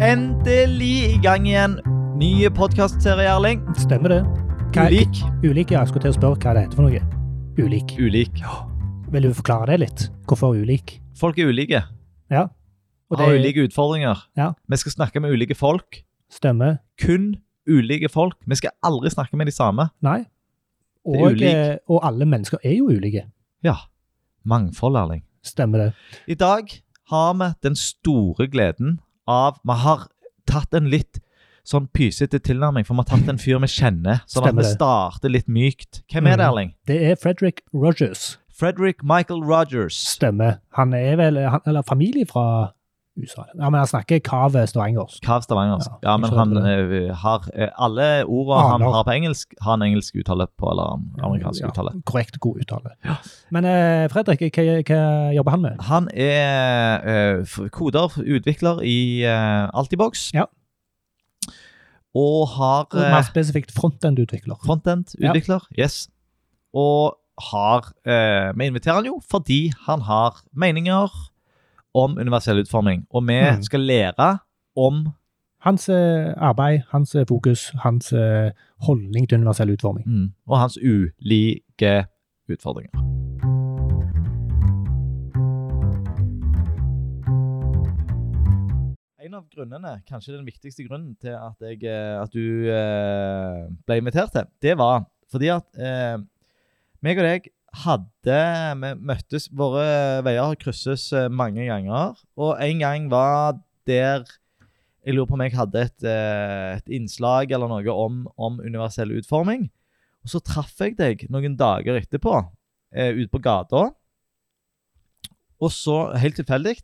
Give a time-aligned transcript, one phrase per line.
[0.00, 1.74] Endelig i gang igjen.
[2.16, 3.60] Nye podkastserie, Erling.
[3.76, 4.20] Stemmer det.
[4.72, 5.18] Hva- Ulik.
[5.44, 5.80] Ulik, ja.
[5.80, 7.00] Jeg skulle til å spørre hva det heter for noe.
[7.58, 7.92] Ulik.
[8.00, 8.40] Ulik.
[9.12, 10.06] Vil du forklare det litt?
[10.26, 11.00] Hvorfor ulik?
[11.14, 11.82] Folk er ulike.
[12.30, 12.46] Ja.
[13.10, 14.16] Og Har ulike utfordringer.
[14.36, 14.54] Ja.
[14.70, 16.02] Vi skal snakke med ulike folk.
[16.30, 16.78] Stemmer.
[16.98, 17.36] Kun
[17.68, 18.36] ulike folk.
[18.46, 19.90] Vi skal aldri snakke med de samme.
[20.00, 20.20] Nei.
[21.04, 23.24] Det Og, eh, og alle mennesker er jo ulike.
[23.62, 23.74] Ja.
[24.46, 25.22] Mangfold, Erling.
[25.44, 25.94] Stemmer det.
[26.28, 26.70] I dag
[27.10, 30.06] har vi den store gleden av Vi har
[30.50, 31.20] tatt en litt
[31.70, 35.30] sånn pysete tilnærming, for vi har tatt en fyr vi kjenner, sånn at vi starter
[35.30, 36.00] litt mykt.
[36.10, 36.48] Hvem er det, Mhm.
[36.50, 36.72] Erling?
[36.86, 38.38] Det er Frederick Rogers.
[38.50, 39.94] Frederick Michael Rogers.
[39.94, 40.58] Stemmer.
[40.76, 42.72] Han er vel han, Eller familie fra
[43.18, 43.44] USA.
[43.58, 45.22] Ja, men han snakker kav stavangersk.
[45.24, 45.90] Kav stavangersk.
[46.02, 49.82] Ja, Ja, men han eh, har eh, Alle ordene han har på engelsk, har han
[49.82, 51.92] engelsk uttale på, eller amerikansk Ja, uttale.
[52.06, 52.94] Korrekt, god uttale.
[53.04, 53.16] Ja.
[53.50, 55.00] Men eh, Fredrik, hva, hva
[55.36, 55.82] jobber han med?
[55.90, 60.30] Han er eh, koder, utvikler i uh, Altibox.
[60.34, 60.46] Ja.
[62.14, 64.56] Og har Og Mer spesifikt frontend-utvikler.
[64.66, 65.66] frontend-utvikler.
[65.78, 66.08] Yes.
[66.74, 67.16] Og
[67.50, 71.08] har eh, Vi inviterer han jo fordi han har meninger
[71.94, 73.06] om universell utforming.
[73.10, 73.62] Og vi mm.
[73.62, 74.38] skal lære
[74.76, 75.08] om
[75.60, 78.50] Hans eh, arbeid, hans eh, fokus, hans eh,
[78.86, 80.06] holdning til universell utforming.
[80.08, 82.06] mm, og hans ulike
[82.48, 82.96] utfordringer.
[89.20, 94.32] En av grunnene, kanskje den viktigste grunnen til at, jeg, at du eh, ble invitert
[94.32, 96.16] til, det var fordi at eh,
[97.04, 97.52] meg og deg
[97.84, 98.38] hadde
[98.80, 102.16] Vi møttes Våre veier krysses eh, mange ganger.
[102.36, 104.24] Og en gang var der
[105.06, 109.14] Jeg lurer på om jeg hadde et, eh, et innslag eller noe om, om universell
[109.16, 109.70] utforming.
[110.20, 112.34] Og så traff jeg deg noen dager etterpå
[112.92, 113.86] eh, ute på gata.
[115.60, 116.76] Og så, helt tilfeldig,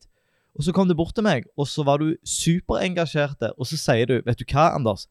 [0.57, 3.45] og så kom du bort til meg, og så var du superengasjert.
[3.57, 5.07] Og så sier du, vet du hva, Anders?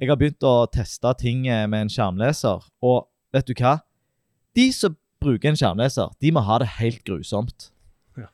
[0.00, 3.78] Jeg har begynt å teste ting eh, med en skjermleser, og vet du hva?
[4.56, 7.70] De som bruker en skjermleser, de må ha det helt grusomt.
[8.18, 8.28] Ja.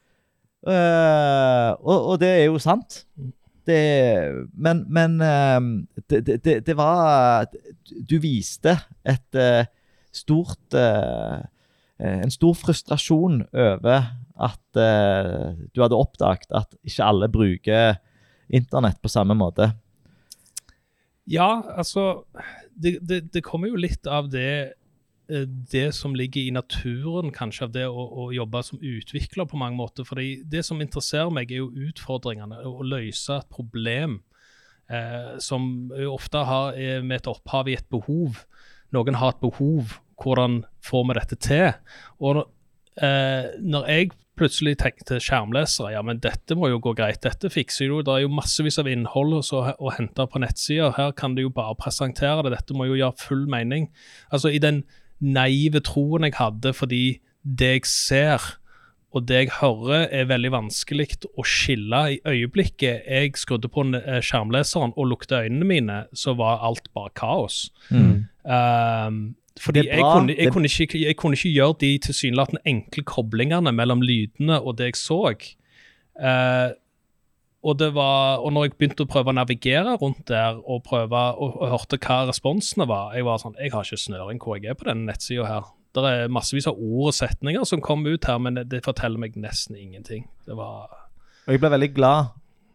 [0.64, 3.04] Uh, og, og det er jo sant.
[3.64, 3.80] Det,
[4.52, 5.60] men men uh,
[6.10, 7.46] det, det, det, var
[7.88, 8.74] Du viste
[9.08, 9.64] et uh,
[10.12, 11.40] stort eh,
[12.04, 17.94] En stor frustrasjon over at du hadde oppdaget at ikke alle bruker
[18.50, 19.70] internett på samme måte.
[21.30, 22.24] Ja, altså
[22.74, 24.74] det, det, det kommer jo litt av det
[25.26, 29.78] det som ligger i naturen, kanskje, av det å, å jobbe som utvikler på mange
[29.78, 30.04] måter.
[30.04, 32.60] fordi det som interesserer meg, er jo utfordringene.
[32.60, 34.18] Å løse et problem
[34.90, 38.44] eh, som ofte har er med et opphav i et behov.
[38.92, 39.96] Noen har et behov.
[40.20, 41.72] Hvordan får vi dette til?
[42.20, 42.44] Og
[43.00, 47.86] eh, når jeg plutselig tenkte skjermlesere, ja, men dette må jo gå greit, dette fikser
[47.86, 51.44] jo, det er jo massevis av innhold å, å hente på nettsider, her kan du
[51.44, 53.86] jo bare presentere det, dette må jo gjøre full mening.
[54.34, 54.82] Altså i den
[55.24, 57.04] naive troen jeg hadde, fordi
[57.44, 58.44] det jeg ser
[59.14, 61.06] og det jeg hører er veldig vanskelig
[61.38, 66.64] å skille i øyeblikket jeg skrudde på eh, skjermleseren og lukte øynene mine, så var
[66.66, 67.68] alt bare kaos.
[67.94, 73.72] Um, fordi jeg kunne, jeg, kunne ikke, jeg kunne ikke gjøre de tilsynelatende enkle koblingene
[73.72, 75.20] mellom lydene og det jeg så.
[75.30, 76.74] Eh,
[77.64, 81.22] og, det var, og når jeg begynte å prøve å navigere rundt der og prøve
[81.40, 84.74] og, og hørte hva responsene var, jeg var sånn Jeg har ikke snøring hvor jeg
[84.74, 85.70] er på denne nettsida her.
[85.94, 89.38] Det er massevis av ord og setninger som kom ut her, men det, forteller meg
[89.40, 90.26] nesten ingenting.
[90.44, 90.90] Det var
[91.46, 92.34] Og jeg ble veldig glad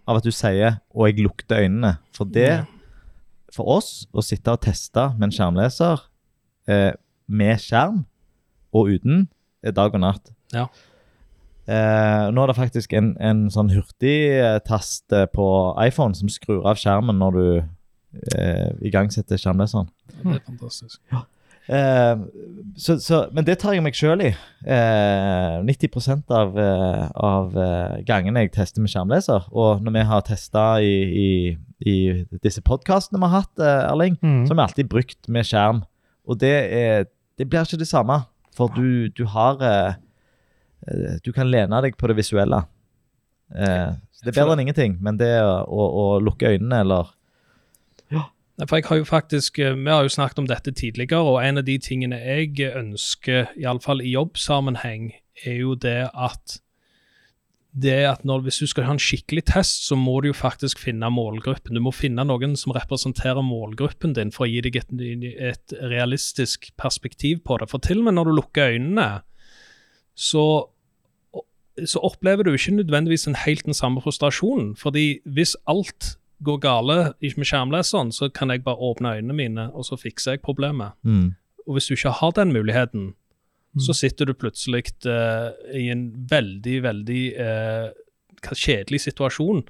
[0.10, 1.98] av at du sier 'og jeg lukter øynene'.
[2.16, 2.66] For det,
[3.54, 6.02] for oss, å sitte og teste med en skjermleser
[6.68, 6.94] eh,
[7.28, 8.06] med skjerm
[8.74, 9.28] og uten,
[9.62, 10.32] er dag og natt.
[10.54, 10.66] Ja.
[11.70, 15.50] Eh, nå er det faktisk en, en sånn hurtigtast eh, på
[15.84, 19.92] iPhone som skrur av skjermen når du eh, igangsetter skjermleseren.
[20.24, 20.98] Det er fantastisk.
[21.70, 22.24] Eh,
[22.74, 24.32] så, så, men det tar jeg meg sjøl i.
[24.66, 29.52] Eh, 90% av, eh, av eh, gangene jeg tester med skjermleser.
[29.54, 31.30] Og når vi har testa i, i,
[31.86, 31.98] i
[32.42, 34.44] disse podkastene vi har hatt, Erling, mm.
[34.48, 35.86] så har vi alltid brukt med skjerm.
[36.26, 38.24] Og det, er, det blir ikke det samme.
[38.58, 39.62] For du, du har
[41.26, 42.64] Du kan lene deg på det visuelle.
[43.56, 44.98] Eh, så det er bedre enn ingenting.
[45.04, 47.16] Men det å, å, å lukke øynene eller
[48.14, 48.28] ja.
[48.68, 51.62] For jeg har jo faktisk, eh, Vi har jo snakket om dette tidligere, og en
[51.62, 55.14] av de tingene jeg ønsker, iallfall i jobbsammenheng,
[55.46, 56.60] er jo det at
[57.80, 60.80] det at når, Hvis du skal ha en skikkelig test, så må du jo faktisk
[60.82, 61.78] finne målgruppen.
[61.78, 64.90] Du må finne noen som representerer målgruppen din, for å gi deg et,
[65.54, 67.70] et realistisk perspektiv på det.
[67.70, 69.22] For til og med når du lukker øynene,
[70.18, 70.44] så
[71.86, 74.76] så opplever du ikke nødvendigvis en helt den samme frustrasjonen.
[74.76, 79.86] Fordi hvis alt går gale med skjermleseren, så kan jeg bare åpne øynene mine, og
[79.86, 80.92] så fikser jeg problemet.
[81.04, 81.36] Mm.
[81.68, 83.14] Og hvis du ikke har den muligheten,
[83.76, 83.84] Mm.
[83.86, 87.90] så sitter du plutselig uh, i en veldig, veldig uh,
[88.50, 89.64] kjedelig situasjon.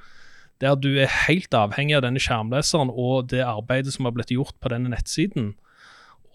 [0.62, 4.56] Der du er helt avhengig av denne skjermleseren og det arbeidet som har blitt gjort
[4.60, 5.54] på denne nettsiden.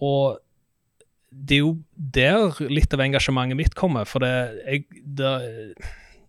[0.01, 0.37] Og
[1.35, 4.07] det er jo der litt av engasjementet mitt kommer.
[4.09, 4.31] For det,
[4.65, 4.85] jeg,
[5.17, 5.31] det,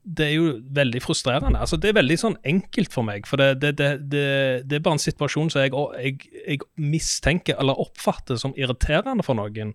[0.03, 1.61] det er jo veldig frustrerende.
[1.62, 3.29] Altså, det er veldig sånn enkelt for meg.
[3.31, 4.26] For det, det, det, det,
[4.67, 5.73] det er bare en situasjon som jeg,
[6.03, 9.73] jeg, jeg mistenker eller oppfatter som irriterende for noen.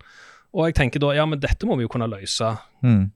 [0.52, 2.54] Og jeg tenker da ja, men dette må vi jo kunne løse.
[2.84, 3.10] Mm.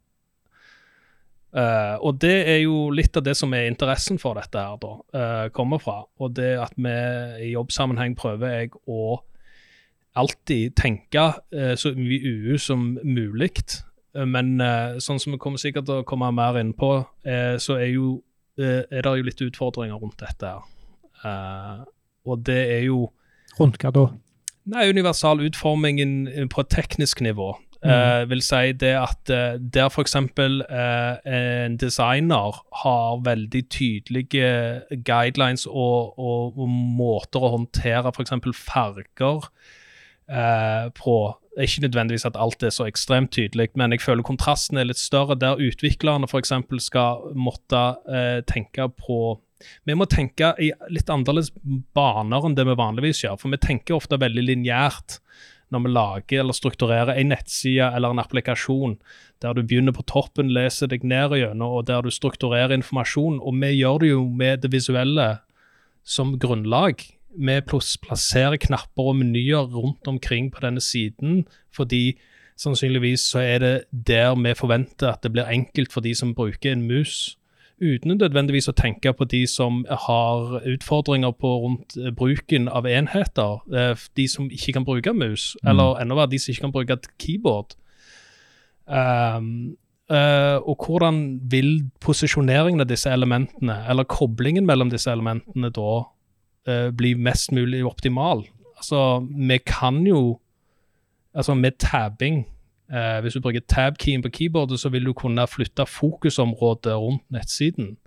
[1.55, 4.91] Uh, og det er jo litt av det som er interessen for dette her, da,
[5.15, 6.01] uh, kommer fra.
[6.19, 6.95] Og det at vi
[7.47, 9.21] i jobbsammenheng prøver jeg å
[10.15, 13.63] alltid tenke eh, så mye UU som mulig.
[14.15, 17.79] Eh, Men eh, sånn som vi kommer sikkert til å komme mer inn på, så
[17.79, 18.19] er, jo,
[18.57, 20.55] er det jo litt utfordringer rundt dette
[21.23, 21.85] her.
[22.25, 23.09] Og det er jo
[23.55, 24.01] Rundt hva da?
[24.67, 27.53] Nei, universal utformingen på et teknisk nivå.
[27.85, 30.15] Eh, vil si det at der f.eks.
[30.17, 34.49] Uh, en designer har veldig tydelige
[35.05, 38.33] guidelines og, og, og måter å håndtere f.eks.
[38.57, 39.47] farger
[40.29, 41.17] eh, på.
[41.55, 45.37] Ikke nødvendigvis at alt er så ekstremt tydelig, men jeg føler kontrasten er litt større.
[45.39, 46.53] Der utviklerne f.eks.
[46.83, 49.39] skal måtte eh, tenke på
[49.87, 51.51] vi må tenke i litt annerledes
[51.95, 53.37] baner enn det vi vanligvis gjør.
[53.39, 55.19] For vi tenker ofte veldig lineært
[55.73, 58.97] når vi lager eller strukturerer en nettside eller en applikasjon,
[59.41, 63.39] der du begynner på toppen, leser deg ned gjennom, og der du strukturerer informasjon.
[63.41, 65.29] Og vi gjør det jo med det visuelle
[66.05, 67.01] som grunnlag.
[67.37, 67.59] Vi
[68.01, 72.17] plasserer knapper og menyer rundt omkring på denne siden, fordi
[72.57, 73.73] sannsynligvis så er det
[74.07, 77.37] der vi forventer at det blir enkelt for de som bruker en mus
[77.81, 83.59] uten nødvendigvis å tenke på de som har utfordringer på rundt eh, bruken av enheter.
[83.75, 85.69] eh, De som ikke kan bruke mus, Mm.
[85.69, 87.75] eller enda verre, de som ikke kan bruke et keyboard.
[88.87, 96.03] Um, Uh, og hvordan vil posisjoneringen av disse elementene, eller koblingen mellom disse elementene, da
[96.67, 98.45] eh, bli mest mulig optimal?
[98.77, 100.39] Altså, vi kan jo
[101.35, 102.45] Altså, med tabbing
[102.93, 107.97] Eh, hvis du bruker tab-keyen på keyboardet, så vil du kunne flytte fokusområdet rundt nettsiden.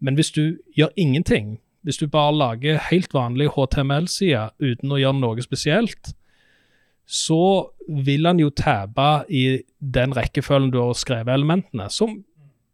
[0.00, 5.20] Men hvis du gjør ingenting, hvis du bare lager helt vanlig HTML-side uten å gjøre
[5.20, 6.14] noe spesielt,
[7.06, 9.60] så vil han jo tabbe i
[9.94, 11.90] den rekkefølgen du har skrevet elementene.
[11.90, 12.24] Som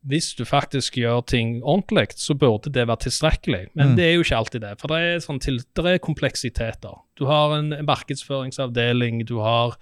[0.08, 3.66] hvis du faktisk gjør ting ordentlig, så burde det være tilstrekkelig.
[3.74, 3.96] Men Mm.
[3.96, 6.94] det er jo ikke alltid det, for det er, sånn til, det er kompleksiteter.
[7.18, 9.76] Du har en markedsføringsavdeling, du har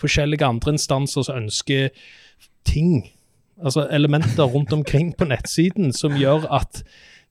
[0.00, 1.90] forskjellige andre instanser som ønsker
[2.64, 3.10] ting,
[3.62, 6.82] altså elementer rundt omkring på nettsiden, som gjør at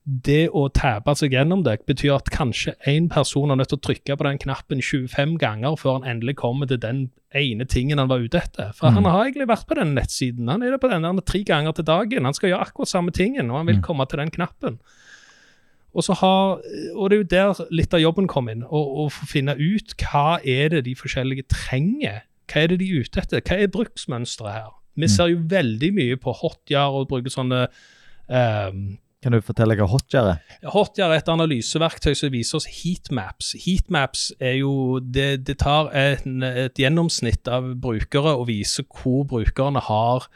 [0.06, 3.82] det å tape seg gjennom det betyr at kanskje én person er nødt til å
[3.84, 8.08] trykke på den knappen 25 ganger før han endelig kommer til den ene tingen han
[8.08, 8.72] var ute etter.
[8.74, 8.94] For Mm.
[8.94, 10.48] han har egentlig vært på den nettsiden.
[10.48, 12.24] Han er der på den der tre ganger til dagen.
[12.24, 13.82] Han skal gjøre akkurat samme tingen, og han vil Mm.
[13.82, 14.78] komme til den knappen.
[15.94, 16.60] Og, så har,
[16.94, 20.68] og det er jo der litt av jobben kom inn, å finne ut hva er
[20.70, 22.22] det de forskjellige trenger.
[22.48, 23.40] Hva er det de er ute etter?
[23.40, 24.70] Hva er bruksmønsteret her?
[24.96, 25.08] Vi Mm.
[25.08, 27.68] ser jo veldig mye på Hotjar og bruker sånne
[28.30, 30.38] ehm, Kan du fortelle hva Hotjar er?
[30.72, 33.52] Hotjar er et analyseverktøy som viser oss heatmaps.
[33.66, 39.82] Heatmaps er jo Det, det tar en, et gjennomsnitt av brukere og viser hvor brukerne
[39.84, 40.30] har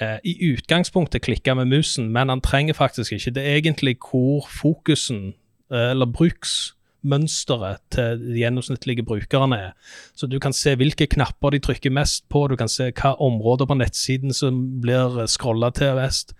[0.00, 3.36] eh, i utgangspunktet klikka med musen, men han trenger faktisk ikke.
[3.38, 5.36] Det er egentlig hvor fokusen,
[5.70, 9.74] eh, eller bruksmønsteret til de gjennomsnittlige brukerne er.
[10.18, 13.70] Så du kan se hvilke knapper de trykker mest på, du kan se hva områder
[13.70, 16.34] på nettsiden som blir scrolla til mest.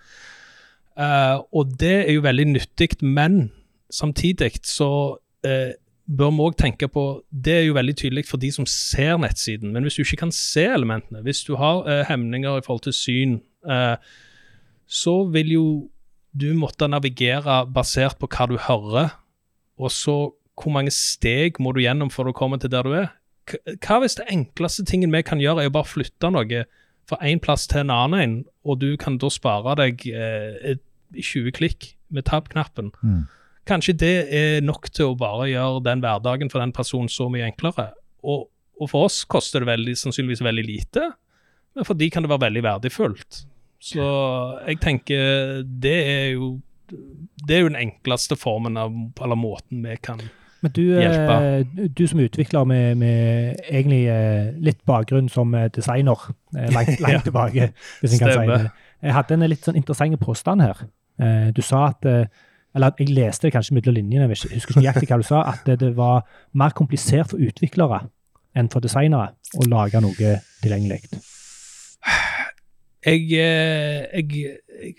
[0.96, 3.50] Eh, og det er jo veldig nyttig, men
[3.92, 4.88] samtidig så
[5.46, 5.72] uh,
[6.06, 9.70] bør vi òg tenke på Det er jo veldig tydelig for de som ser nettsiden,
[9.72, 12.96] men hvis du ikke kan se elementene, hvis du har uh, hemninger i forhold til
[12.96, 13.36] syn,
[14.86, 15.66] så vil jo
[16.30, 19.08] du måtte navigere basert på hva du hører,
[19.78, 20.16] og så
[20.56, 23.08] hvor mange steg må du gjennom for å komme til der du er.
[23.82, 26.62] Hva hvis det enkleste tingen vi kan gjøre, er å bare flytte noe
[27.06, 30.76] fra én plass til en annen, en, og du kan da spare deg eh,
[31.14, 32.90] 20 klikk med tab-knappen.
[33.02, 33.24] Mm.
[33.66, 37.48] Kanskje det er nok til å bare gjøre den hverdagen for den personen så mye
[37.48, 37.90] enklere.
[38.26, 38.46] Og,
[38.80, 41.10] og for oss koster det veldig, sannsynligvis veldig lite,
[41.76, 43.42] men for de kan det være veldig verdifullt.
[43.82, 44.06] Så
[44.66, 46.56] jeg tenker det er jo
[46.88, 50.20] det er jo den enkleste formen av eller måten vi kan
[50.64, 51.34] Men du, Hjelpe.
[51.36, 56.16] eh, du som utvikler med, med egentlig eh, litt bakgrunn som eh, designer,
[56.52, 57.20] langt, langt Ja.
[57.26, 57.70] tilbake,
[58.00, 58.70] hvis en kan si det.
[59.04, 60.80] Jeg hadde en litt sånn interessant påstand her.
[61.56, 62.04] Du sa at
[62.76, 65.62] eller jeg leste det kanskje mellom linjene, jeg husker ikke nøyaktig hva du sa, at
[65.64, 68.02] det, det var mer komplisert for utviklere
[68.56, 70.34] enn for designere å lage noe
[70.64, 70.98] tilgjengelig.
[73.06, 74.26] Jeg, jeg,
[74.82, 74.94] jeg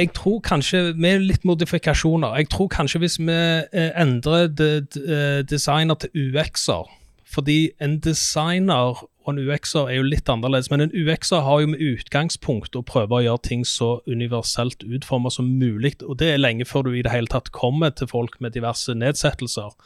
[0.00, 5.98] Jeg tror kanskje, med litt modifikasjoner Jeg tror kanskje hvis vi eh, endrer eh, designer
[6.00, 6.88] til UX-er
[7.28, 11.68] Fordi en designer og en UX-er er jo litt annerledes, men en UX-er har jo
[11.74, 16.40] med utgangspunkt å prøve å gjøre ting så universelt utformet som mulig, og det er
[16.40, 19.76] lenge før du i det hele tatt kommer til folk med diverse nedsettelser.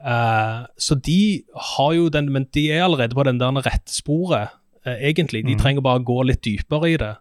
[0.00, 4.56] Uh, så de har jo den, men de er allerede på den der rette sporet,
[4.88, 5.44] uh, egentlig.
[5.46, 5.60] De mm.
[5.60, 7.12] trenger bare å gå litt dypere i det.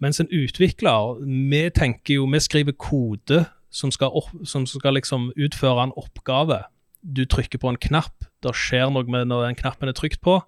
[0.00, 5.30] Mens en utvikler, vi tenker jo, vi skriver kode som skal, opp, som skal liksom
[5.38, 6.62] utføre en oppgave.
[7.00, 10.40] Du trykker på en knapp, det skjer noe med når den knappen er trykt på.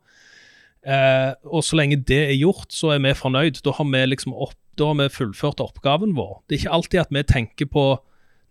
[0.83, 3.61] Eh, og så lenge det er gjort, så er vi fornøyd.
[3.63, 6.41] Da har vi, liksom opp, da har vi fullført oppgaven vår.
[6.47, 7.87] Det er ikke alltid at vi tenker på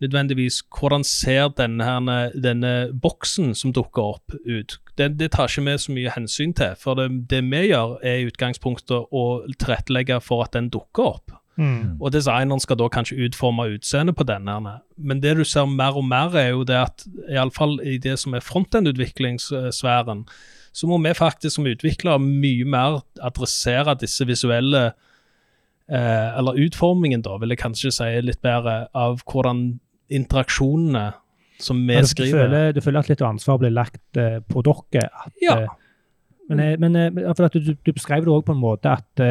[0.02, 4.80] nødvendigvis hvordan ser denne, her, denne boksen som dukker opp, ut.
[4.98, 6.74] Det, det, tar ikke vi så mye hensyn til.
[6.80, 11.38] For det, det vi gjør, er i utgangspunktet å tilrettelegge for at den dukker opp.
[11.60, 12.00] Mm.
[12.00, 14.56] Og designeren skal da kanskje utforme utseendet på denne.
[14.98, 18.34] Men det du ser mer og mer, er jo det at iallfall i det som
[18.34, 20.26] er frontend-utviklingssfæren,
[20.74, 24.94] så må vi faktisk som utviklere mye mer adressere disse visuelle
[25.92, 29.82] eh, Eller utformingen, da, vil jeg kanskje si litt bedre, av hvordan
[30.12, 31.10] interaksjonene
[31.62, 34.64] som vi ja, du skriver føler, Du føler at litt ansvar blir lagt uh, på
[34.66, 35.08] dere?
[35.26, 35.58] At, ja.
[35.62, 35.78] Uh,
[36.52, 39.26] men, eh, men uh, du, du beskrev det òg på en måte at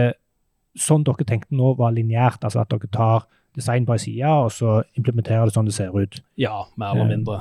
[0.79, 2.45] sånn dere tenkte nå, var lineært.
[2.47, 3.27] Altså at dere tar
[3.59, 6.21] design på ei side, og så implementerer det sånn det ser ut.
[6.41, 7.41] Ja, mer eller mindre.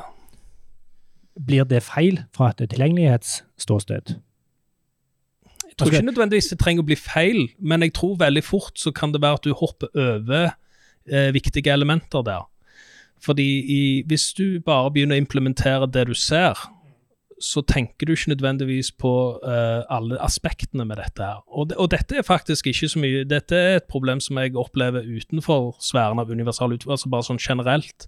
[1.40, 4.18] Blir det feil fra et tilgjengelighetsståsted?
[5.70, 8.92] Jeg tror ikke nødvendigvis det trenger å bli feil, men jeg tror veldig fort så
[8.92, 10.50] kan det være at du hopper over
[11.32, 12.50] viktige elementer der.
[13.26, 16.60] Fordi i, hvis du bare begynner å implementere det du ser,
[17.40, 21.24] så tenker du ikke nødvendigvis på uh, alle aspektene med dette.
[21.24, 21.44] her.
[21.48, 24.56] Og, de, og, dette er faktisk ikke så mye Dette er et problem som jeg
[24.56, 28.08] opplever utenfor sfæren av universal utvikling, altså bare sånn generelt.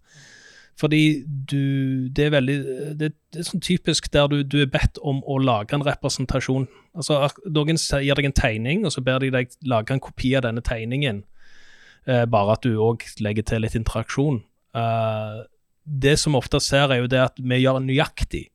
[0.80, 2.58] Fordi du Det er veldig
[3.00, 6.68] Det, det er sånn typisk der du, du, er bedt om å lage en representasjon.
[6.96, 10.44] Altså Noen gir deg en tegning, og så ber de deg lage en kopi av
[10.48, 11.24] denne tegningen.
[12.08, 14.42] Uh, bare at du òg legger til litt interaksjon.
[14.76, 15.44] Uh,
[15.84, 18.48] det som ofte ser, er jo det at vi gjør nøyaktig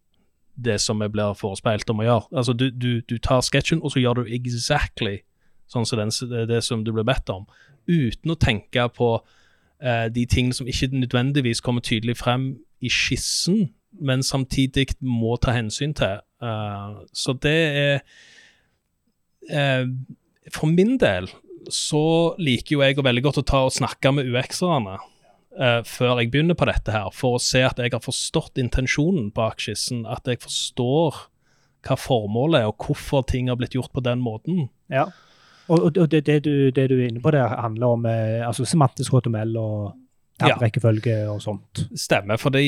[0.56, 2.28] det som vi blir forespeilt om å gjøre.
[2.32, 5.18] Altså, du, du, du tar sketsjen, og så gjør du exactly
[5.68, 6.12] sånn som den,
[6.48, 7.44] det som du blir bedt om,
[7.90, 13.68] uten å tenke på uh, de tingene som ikke nødvendigvis kommer tydelig frem i skissen,
[14.00, 16.22] men samtidig må ta hensyn til.
[16.42, 17.58] Uh, så det
[19.46, 19.86] er
[20.50, 21.28] For min del
[21.70, 24.96] så liker jo jeg veldig godt å ta og snakke med UX-erne
[25.60, 29.30] uh, før jeg begynner på dette her, for å se at jeg har forstått intensjonen
[29.36, 30.04] bak skissen.
[30.08, 31.26] At jeg forstår
[31.86, 34.66] hva formålet er, og hvorfor ting har blitt gjort på den måten.
[34.92, 35.08] Ja,
[35.66, 38.66] og, og det, det, du, det, du, er inne på, der, handler om eh, altså
[38.68, 39.96] semantisk HTML og
[40.38, 41.86] tabrekkefølge og sånt.
[41.98, 42.62] Stemmer, for Eh,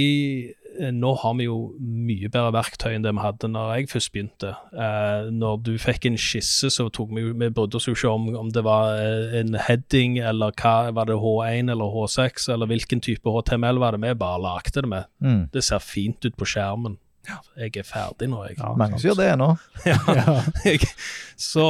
[0.94, 4.52] nå har vi jo mye bedre verktøy enn det vi hadde når jeg først begynte.
[4.72, 8.28] Eh, når du fikk en skisse, så tok vi Vi brydde oss jo ikke om
[8.38, 13.02] om det var eh, en heading, eller hva var det H1 eller H6, eller hvilken
[13.04, 14.02] type HTML var det.
[14.04, 15.10] Vi bare lagde det med.
[15.25, 15.42] Mm.
[15.52, 16.98] Det ser fint ut på skjermen.
[17.58, 18.56] Jeg er ferdig nå, jeg.
[18.60, 19.50] Ja, Mange sier det nå.
[19.88, 19.98] ja,
[20.68, 20.87] jeg,
[21.37, 21.66] så,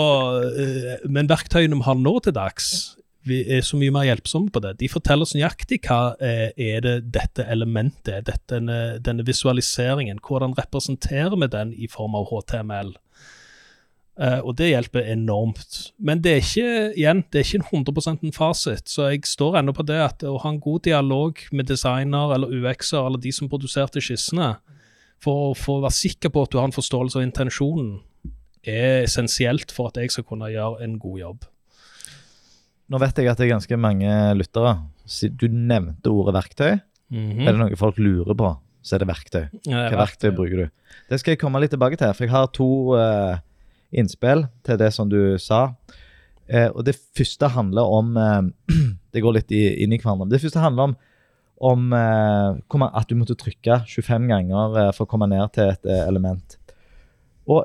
[0.53, 2.98] eh, men verktøyene vi har nå til dags,
[3.37, 4.77] er så mye mer hjelpsomme på det.
[4.81, 10.21] De forteller oss nøyaktig hva eh, er det dette elementet er, denne, denne, visualiseringen.
[10.25, 12.95] Hvordan representerer vi den i form av HTML?
[14.19, 15.93] Uh, og det hjelper enormt.
[16.03, 18.89] Men det er ikke igjen, det er ikke en 100 en fasit.
[18.91, 22.51] Så jeg står ennå på det at å ha en god dialog med designer eller
[22.51, 24.57] UX-er eller de som produserte skissene,
[25.23, 28.01] for å være sikker på at du har en forståelse av intensjonen,
[28.67, 31.47] er essensielt for at jeg skal kunne gjøre en god jobb.
[32.89, 34.79] Nå vet jeg at det er ganske mange lyttere.
[35.37, 36.79] Du nevnte ordet verktøy.
[37.09, 37.49] Mm -hmm.
[37.49, 39.49] Er det noe folk lurer på, så er det verktøy.
[39.67, 40.69] Ja, Hva verktøy bruker du?
[41.09, 43.39] Det skal jeg komme litt tilbake til, for jeg har to uh,
[43.93, 45.75] innspill til det som du sa.
[46.53, 48.43] Uh, og Det første handler om uh,
[49.13, 50.29] Det går litt i, inn i hverandre.
[50.31, 50.97] Det første handler om,
[51.61, 56.59] om at du måtte trykke 25 ganger for å komme ned til et element.
[57.49, 57.65] Og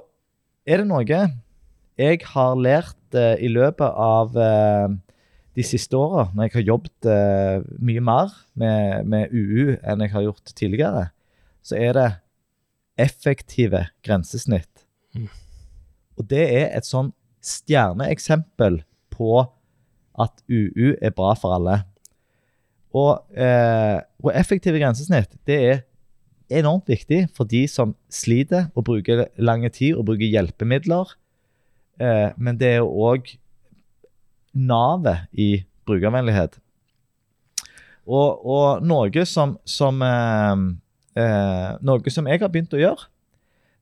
[0.66, 4.32] er det noe jeg har lært i løpet av
[5.54, 10.14] de siste åra, når jeg har jobbet uh, mye mer med, med, UU enn jeg
[10.16, 11.04] har gjort tidligere,
[11.64, 12.08] så er det
[13.00, 14.88] effektive grensesnitt.
[15.14, 15.30] Mm.
[16.18, 17.12] Og det er et sånn
[17.44, 18.82] stjerneeksempel
[19.14, 19.44] på
[20.14, 21.82] at UU er bra for alle.
[22.94, 25.80] Og, eh, og effektive grensesnitt det er
[26.54, 31.16] enormt viktig for de som sliter og bruker lang tid og bruker hjelpemidler.
[32.02, 33.34] Eh, men det er òg
[34.54, 36.60] navet i brukervennlighet.
[38.04, 40.64] Og, og noe som, som eh,
[41.20, 43.08] eh, Noe som jeg har begynt å gjøre,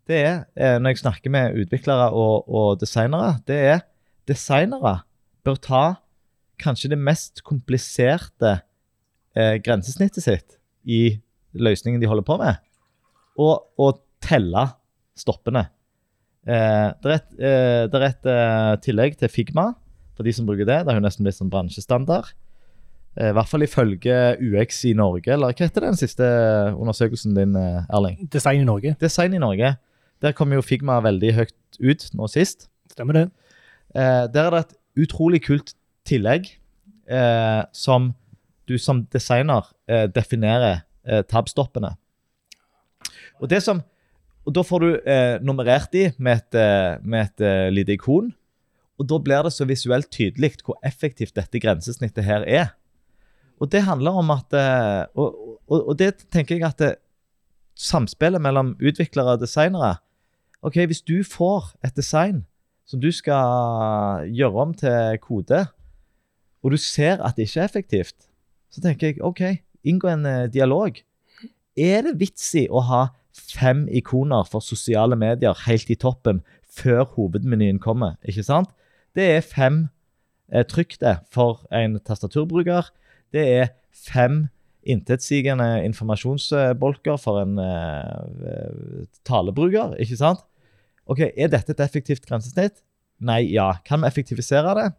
[0.10, 3.84] det er eh, når jeg snakker med utviklere og, og designere, det er
[4.30, 5.00] designere
[5.46, 5.84] bør ta
[6.62, 8.60] kanskje det mest kompliserte
[9.34, 11.18] eh, grensesnittet sitt i
[11.58, 12.62] løsningen de holder på med,
[13.42, 14.68] og, og telle
[15.18, 15.66] stoppene.
[16.46, 19.72] Eh, det er et, eh, det er et tillegg til Figma
[20.22, 20.80] for de som bruker det.
[20.86, 22.32] Det har jo nesten blitt sånn bransjestandard.
[23.18, 26.28] Eh, I hvert fall ifølge UX i Norge, eller hva heter den siste
[26.78, 28.22] undersøkelsen din, eh, Erling?
[28.32, 28.96] Design i Norge.
[29.02, 29.76] Design i Norge.
[30.22, 32.70] Der kom jo Figma veldig høyt ut nå sist.
[32.94, 33.28] Stemmer det.
[33.96, 35.74] Eh, der er det et utrolig kult
[36.08, 36.48] tillegg
[37.10, 38.14] eh, som
[38.70, 41.96] du som designer eh, definerer eh, tabstoppene.
[43.42, 43.82] Og, det som,
[44.46, 48.32] og da får du eh, nummerert de med et, med et lite ikon.
[49.02, 52.76] Og da blir det så visuelt tydelig hvor effektivt dette grensesnittet her er.
[53.62, 56.96] Og det handler om at eh, Og, og, og det tenker jeg at det,
[57.82, 59.96] samspillet mellom utviklere og designere
[60.62, 62.44] OK, hvis du får et design
[62.86, 65.64] som du skal gjøre om til kode,
[66.62, 68.28] og du ser at det ikke er effektivt,
[68.70, 69.42] så tenker jeg OK,
[69.88, 71.00] inngå en eh, dialog.
[71.74, 73.02] Er det vits i å ha
[73.34, 78.20] fem ikoner for sosiale medier helt i toppen før hovedmenyen kommer?
[78.22, 78.70] Ikke sant?
[79.18, 79.84] Det er fem
[80.52, 82.90] eh, trykk det for en tastaturbruker.
[83.34, 84.46] Det er fem
[84.82, 89.98] intetsigende informasjonsbolker for en eh, talebruker.
[90.02, 90.46] ikke sant?
[91.06, 92.82] Ok, Er dette et effektivt grensesnitt?
[93.22, 93.74] Nei, ja.
[93.86, 94.90] Kan vi effektivisere det?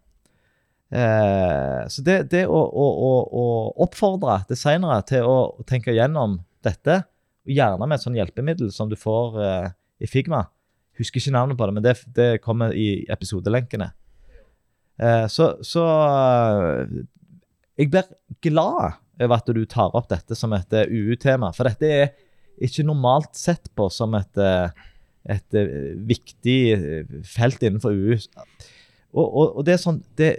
[0.93, 3.45] Eh, så det, det å, å, å, å
[3.87, 7.01] oppfordre designere til å tenke gjennom dette,
[7.49, 9.71] gjerne med et sånt hjelpemiddel som du får eh,
[10.05, 10.45] i Figma
[11.01, 13.89] Husker ikke navnet på det, men det, det kommer i episodelenkene.
[15.03, 15.85] Eh, så, så
[17.79, 18.11] jeg blir
[18.45, 22.13] glad over at du tar opp dette som et eh, UU-tema, for dette er
[22.63, 24.91] ikke normalt sett på som et, eh,
[25.33, 25.59] et
[26.09, 26.59] viktig
[27.27, 28.19] felt innenfor UU.
[29.13, 30.31] Og, og, og det er sånn det,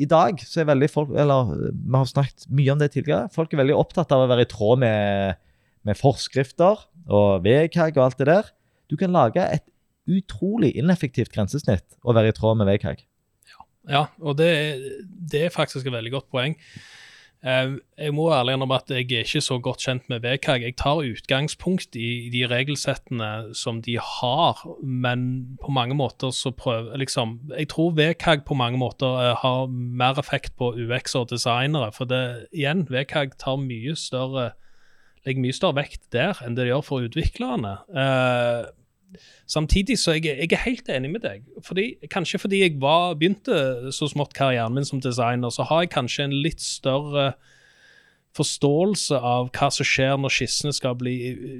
[0.00, 3.30] I dag så er veldig folk Eller vi har snakket mye om det tidligere.
[3.30, 5.38] Folk er veldig opptatt av å være i tråd med,
[5.86, 8.50] med forskrifter og VKG og alt det der.
[8.90, 9.66] Du kan lage et
[10.10, 13.04] utrolig ineffektivt grensesnitt og være i tråd med VKG.
[13.90, 14.50] Ja, og det,
[15.30, 16.56] det er faktisk et veldig godt poeng.
[17.42, 20.62] Eh, Jeg må ærlig innrømme at jeg er ikke så godt kjent med VKG.
[20.68, 26.96] Jeg tar utgangspunkt i de regelsettene som de har, men på mange måter så prøver
[27.02, 31.90] liksom, Jeg tror VKG på mange måter eh, har mer effekt på UX og designere.
[31.92, 34.52] For det, igjen, VKG tar mye større
[35.22, 37.76] legger mye større vekt der enn det de gjør for utviklerne.
[39.50, 41.48] Samtidig så jeg, jeg er helt enig med deg.
[41.64, 45.94] Fordi, kanskje fordi jeg var, begynte så smått karrieren min som designer, så har jeg
[45.96, 47.32] kanskje en litt større
[48.36, 51.14] forståelse av hva som skjer når skissene skal bli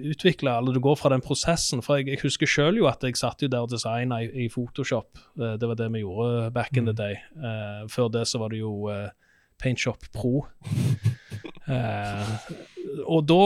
[0.08, 1.82] utvikla, eller du går fra den prosessen.
[1.84, 4.48] For jeg, jeg husker sjøl jo at jeg satt jo der og designa i, i,
[4.52, 5.20] Photoshop.
[5.36, 7.20] Eh, Det var det vi gjorde back in the day.
[7.36, 9.10] Uh, før det så var det jo uh,
[9.60, 10.46] PaintShop Pro.
[11.70, 12.30] Eh,
[13.00, 13.38] og da,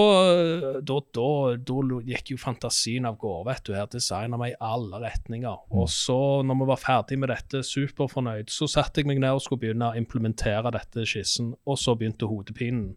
[0.80, 1.28] da, da,
[1.68, 3.46] da gikk jo fantasien av gårde.
[3.50, 5.66] vet du, Her designa vi i alle retninger.
[5.70, 9.44] Og så, når vi var ferdig med dette, superfornøyd, så satte jeg meg ned og
[9.44, 12.94] skulle begynne å implementere dette skissen, og så begynte hodepinen.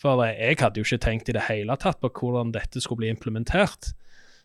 [0.00, 3.12] For jeg hadde jo ikke tenkt i det hele tatt på hvordan dette skulle bli
[3.14, 3.94] implementert.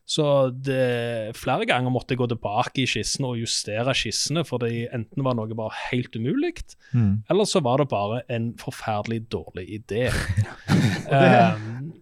[0.09, 0.23] Så
[0.65, 5.21] det, flere ganger måtte jeg gå tilbake i skissene og justere skissene, for det enten
[5.27, 6.55] var noe bare helt umulig,
[6.93, 7.23] Mm.
[7.29, 10.07] eller så var det bare en forferdelig dårlig idé.
[11.09, 11.93] Og det- um,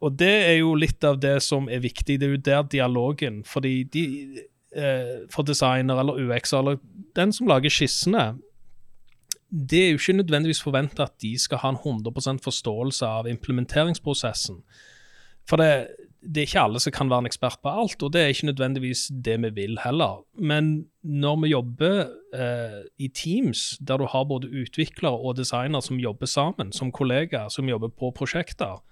[0.00, 2.18] og det er jo litt av det som er viktig.
[2.20, 4.02] Det er jo der dialogen Fordi de,
[4.76, 6.76] eh, for designer eller UX eller
[7.16, 8.38] den som lager skissene
[9.50, 14.62] Det er jo ikke nødvendigvis forventa at de skal ha en 100% forståelse av implementeringsprosessen.
[15.48, 15.88] For det,
[16.26, 18.48] det er ikke alle som kan være en ekspert på alt, og det er ikke
[18.50, 20.24] nødvendigvis det vi vil heller.
[20.34, 22.00] Men når vi jobber
[22.34, 27.48] eh, i teams der du har både utviklere og designer som jobber sammen, som kollegaer
[27.48, 28.82] som jobber på prosjekter,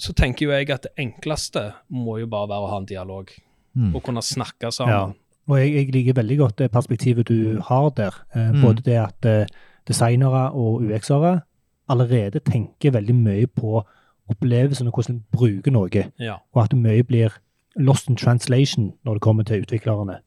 [0.00, 3.32] så tenker jo jeg at det enkleste må jo bare være å ha en dialog.
[3.76, 3.94] Mm.
[3.94, 4.70] Og kunne snakke Ja.
[4.70, 5.14] sammen.
[5.50, 8.14] Og jeg, jeg liker veldig godt det perspektivet du har der.
[8.34, 8.62] Eh, Mm.
[8.62, 9.46] Både det at eh,
[9.88, 11.40] designere og UX-ere
[11.88, 13.82] allerede tenker veldig mye på
[14.30, 16.38] opplevelsen og hvordan en bruker noe, Ja.
[16.54, 17.36] og at mye blir
[17.76, 20.20] lost in translation når det kommer til utviklerne.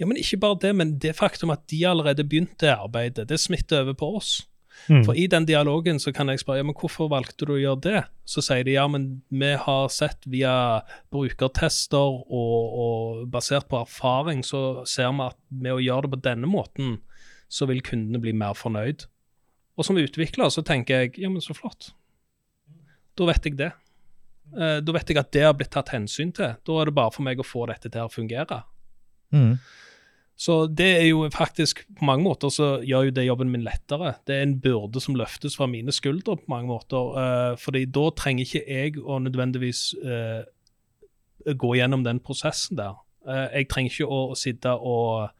[0.00, 3.40] Ja, men ikke bare det, men det faktum at de allerede begynte det arbeidet, det
[3.40, 4.46] smitter over på oss.
[4.88, 5.02] Mm.
[5.04, 7.80] For i den dialogen så kan jeg spørre ja, men hvorfor valgte du å gjøre
[7.82, 8.02] det.
[8.24, 14.44] Så sier de ja, men vi har sett via brukertester og, og basert på erfaring,
[14.46, 16.98] så ser vi at med å gjøre det på denne måten,
[17.50, 19.06] så vil kundene bli mer fornøyd.
[19.78, 21.92] Og som utvikler så tenker jeg ja, men så flott.
[23.18, 23.72] Da vet jeg det.
[24.54, 26.54] Uh, da vet jeg at det har blitt tatt hensyn til.
[26.64, 28.62] Da er det bare for meg å få dette til å fungere.
[29.34, 29.58] Mm.
[30.38, 34.14] Så det er jo faktisk På mange måter så gjør jo det jobben min lettere.
[34.26, 37.10] Det er en byrde som løftes fra mine skuldre på mange måter.
[37.18, 40.46] Uh, fordi da trenger ikke jeg å nødvendigvis uh,
[41.58, 42.94] gå gjennom den prosessen der.
[43.26, 45.34] Uh, jeg trenger ikke å, å, sitte og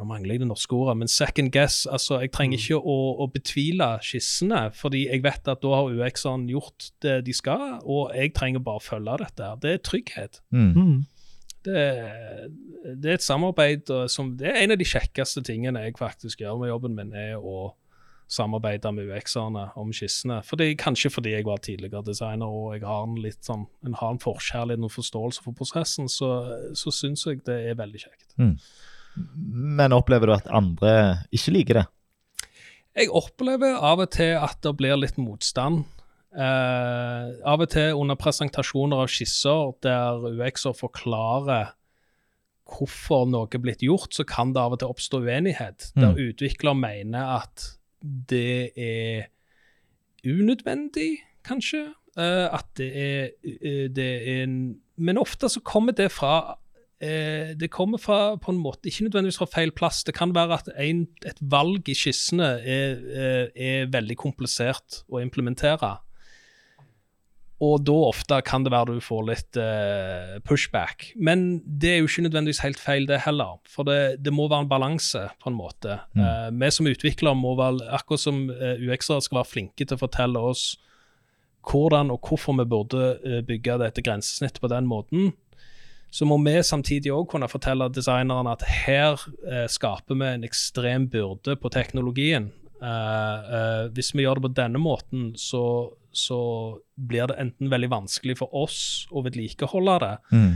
[0.00, 1.84] Nå mangler jeg det norske ordet, men second guess.
[1.84, 6.48] altså Jeg trenger ikke å, å betvile skissene, fordi jeg vet at da har UX-ene
[6.48, 9.50] gjort det de skal, og jeg trenger bare å følge dette.
[9.60, 10.40] Det er trygghet.
[10.56, 10.70] Mm.
[10.72, 10.94] Mm.
[11.68, 11.82] Det,
[12.96, 16.40] det er et samarbeid og som Det er en av de kjekkeste tingene jeg faktisk
[16.40, 17.74] gjør med jobben min, er å
[18.30, 20.38] samarbeide med UX-erne om skissene.
[20.46, 24.14] Fordi, kanskje fordi jeg var tidligere designer og jeg har en litt sånn, en har
[24.14, 26.30] en forkjærlighet og forståelse for prosessen, så,
[26.78, 28.30] så syns jeg det er veldig kjekt.
[29.16, 30.92] Men opplever du at andre
[31.34, 31.86] ikke liker det?
[32.98, 35.84] Jeg opplever av og til at det blir litt motstand.
[36.30, 41.72] Eh, av og til under presentasjoner av skisser der UX-er forklarer
[42.70, 45.90] hvorfor noe er blitt gjort, så kan det av og til oppstå uenighet.
[45.96, 46.20] Der Mm.
[46.30, 49.26] utvikler mener at det er
[50.24, 51.94] unødvendig, kanskje.
[52.16, 56.58] Eh, at det er, eh, det er en Men ofte så kommer det fra
[57.00, 60.02] eh, det kommer fra på en måte, ikke nødvendigvis fra feil plass.
[60.06, 65.22] Det kan være at en, et valg i skissene er, er, er veldig komplisert å
[65.24, 65.96] implementere.
[67.60, 71.10] Og da ofte kan det være du får litt eh, pushback.
[71.20, 73.58] Men det er jo ikke nødvendigvis helt feil, det heller.
[73.68, 75.98] For det, det må være en balanse, på en måte.
[76.16, 76.22] Mm.
[76.24, 80.00] Eh, vi som utviklere må vel, akkurat som uh, UX-ere skal være flinke til å
[80.00, 80.70] fortelle oss
[81.68, 85.34] hvordan og hvorfor vi burde eh, bygge dette grensesnittet på den måten,
[86.10, 89.14] så må vi samtidig også kunne fortelle designerne at her
[89.46, 92.50] eh, skaper vi en ekstrem byrde på teknologien.
[92.82, 95.62] Eh, eh, hvis vi gjør det på denne måten, så,
[96.10, 96.40] så
[96.96, 100.54] blir det enten veldig vanskelig for oss å vedlikeholde det, Mm.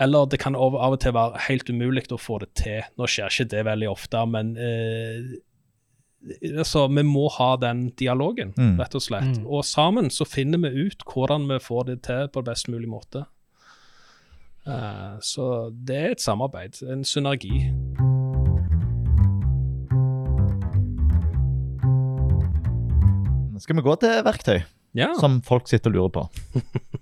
[0.00, 2.82] eller det kan av, av og til være helt umulig å få det til.
[2.98, 5.38] Nå skjer ikke det veldig ofte, men eh,
[6.58, 8.78] altså, vi må ha den dialogen, Mm.
[8.80, 9.38] rett og slett.
[9.38, 9.46] Mm.
[9.46, 13.26] Og sammen så finner vi ut hvordan vi får det til på best mulig måte.
[14.68, 17.70] Eh, så det er et samarbeid, en synergi.
[23.58, 24.60] Skal vi gå til verktøy,
[24.96, 26.22] Ja, som folk sitter og lurer på?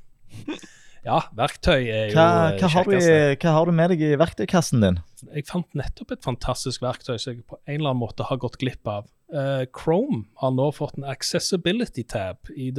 [1.09, 2.97] ja verktøy er jo Hva, eh, hva, har du,
[3.43, 4.99] hva har du med deg i verktøykassen din?
[5.29, 8.59] Jeg fant nettopp et fantastisk verktøy som jeg på en eller annen måte har gått
[8.63, 9.11] glipp av.
[9.27, 12.71] Uh, Chrome har nå fått en accessibility tab i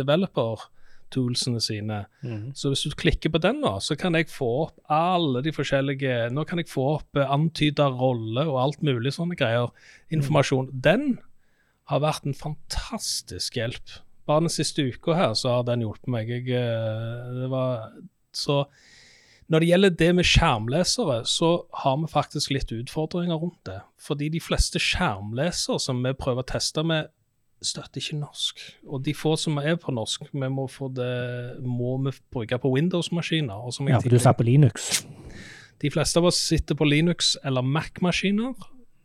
[1.08, 2.06] developer-toolsene sine.
[2.22, 2.54] Mm.
[2.56, 6.30] Så hvis du klikker på den nå, så kan jeg få opp alle de forskjellige
[6.32, 9.72] Nå kan jeg få opp eh, antyda rolle og alt mulig sånne greier.
[10.10, 10.70] Informasjon.
[10.74, 11.20] Den
[11.88, 14.02] har vært en fantastisk hjelp.
[14.28, 16.30] Bare den siste uka her så har den hjulpet meg.
[16.30, 17.92] Jeg, eh, det var,
[18.32, 18.66] så
[19.48, 21.52] når det gjelder det med skjermlesere, så
[21.84, 23.80] har vi faktisk litt utfordringer rundt det.
[24.04, 27.14] Fordi de fleste skjermlesere som vi prøver å teste med,
[27.64, 28.60] støtter ikke norsk.
[28.88, 32.72] Og de få som er på norsk, vi må, få det, må vi bruke på
[32.76, 33.54] Windows-maskiner.
[33.56, 35.06] Ja, for du tidligere- på Linux.
[35.82, 38.54] De fleste av oss sitter på Linux eller Mac-maskiner.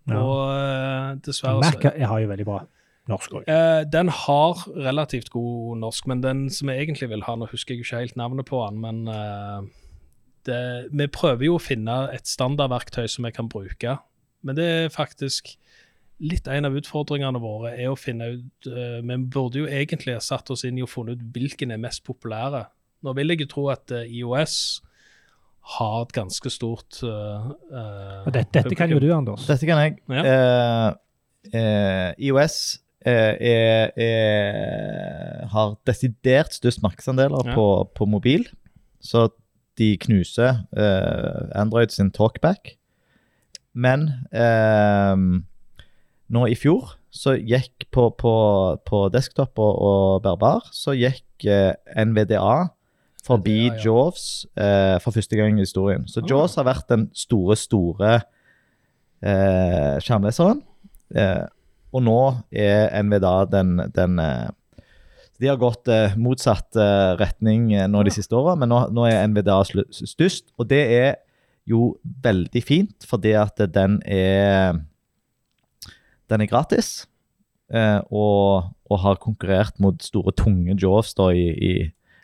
[0.09, 0.19] Ja.
[0.19, 2.62] Og eh, dessverre Mac jeg har jo veldig bra
[3.11, 3.45] norsk òg.
[3.51, 7.75] Eh, Den har relativt god norsk, men den som jeg egentlig vil ha Nå husker
[7.75, 9.62] jeg ikke helt navnet på den, men eh,
[10.49, 13.99] det, vi prøver jo å finne et standardverktøy som vi kan bruke.
[14.43, 15.55] Men det er faktisk
[16.23, 20.23] litt en av utfordringene våre er å finne ut eh, Vi burde jo egentlig ha
[20.23, 22.65] satt oss inn i å funne ut hvilken er mest populære.
[23.03, 24.55] Nå vil jeg jo tro at eh, IOS
[25.79, 29.47] har et ganske stort eh, eh, Og dette, dette kan jo du, Anders.
[29.51, 29.99] Dette kan jeg.
[30.11, 30.89] Eh,
[31.59, 32.57] eh, IOS
[33.07, 37.55] eh, er, er, har desidert størst markedsandeler Ja.
[37.59, 37.67] på,
[37.99, 38.47] på mobil.
[39.03, 39.29] Så
[39.81, 42.77] de knuser eh, Android sin talkback.
[43.75, 44.11] Men
[46.33, 48.35] nå i fjor så gikk på, på,
[48.88, 52.71] på desktop og, og bærbar, så gikk eh, NVDA
[53.23, 53.81] forbi NVDA, ja.
[53.85, 56.07] Jaws eh, for første gang i historien.
[56.09, 56.31] Så Ah.
[56.31, 58.14] Jaws har vært den store, store
[59.23, 60.62] eh, skjermleseren.
[61.14, 61.45] Eh,
[61.92, 62.18] og nå
[62.49, 64.49] er NVDA den, den eh,
[65.42, 66.79] De har gått eh, motsatt
[67.21, 70.49] retning nå de siste åra, men nå, nå er NVDA størst.
[70.57, 71.12] Og det er
[71.68, 71.92] jo
[72.25, 74.81] veldig fint, fordi at den er
[76.31, 77.07] Den er gratis.
[77.73, 81.73] eh, og, og har konkurrert mot store, tunge Jaws da i, i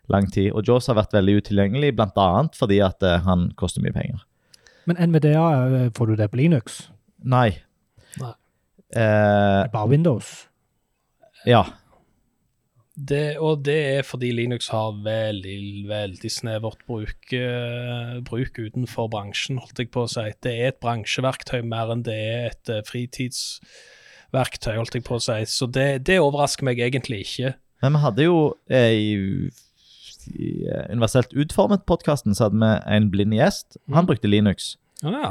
[0.08, 0.52] lang tid.
[0.52, 2.26] Og Jaws har vært veldig utilgjengelig, bl.a.
[2.56, 4.24] fordi at eh, han koster mye penger.
[4.88, 5.46] Men NVDA,
[5.84, 6.90] eh, får du det på Linux?
[7.24, 7.50] Nei.
[8.20, 8.32] Nei.
[8.96, 10.46] Eh, Bare Windows?
[11.46, 11.64] ja.
[12.98, 19.60] Det, og det er fordi Linux har veldig, veldig snevert bruk, uh, bruk utenfor bransjen,
[19.62, 20.24] holdt jeg på å si.
[20.42, 25.22] Det er et bransjeverktøy mer enn det er et uh, fritidsverktøy, holdt jeg på å
[25.22, 25.38] si.
[25.46, 27.54] Så det, det overrasker meg egentlig ikke.
[27.84, 28.38] Men vi hadde jo
[28.74, 29.12] eh, i,
[30.34, 33.78] i eh, Universelt utformet-podkasten så hadde vi en blind gjest.
[33.92, 34.08] Han Mm.
[34.10, 34.72] brukte Linux.
[35.04, 35.30] Ja, ja.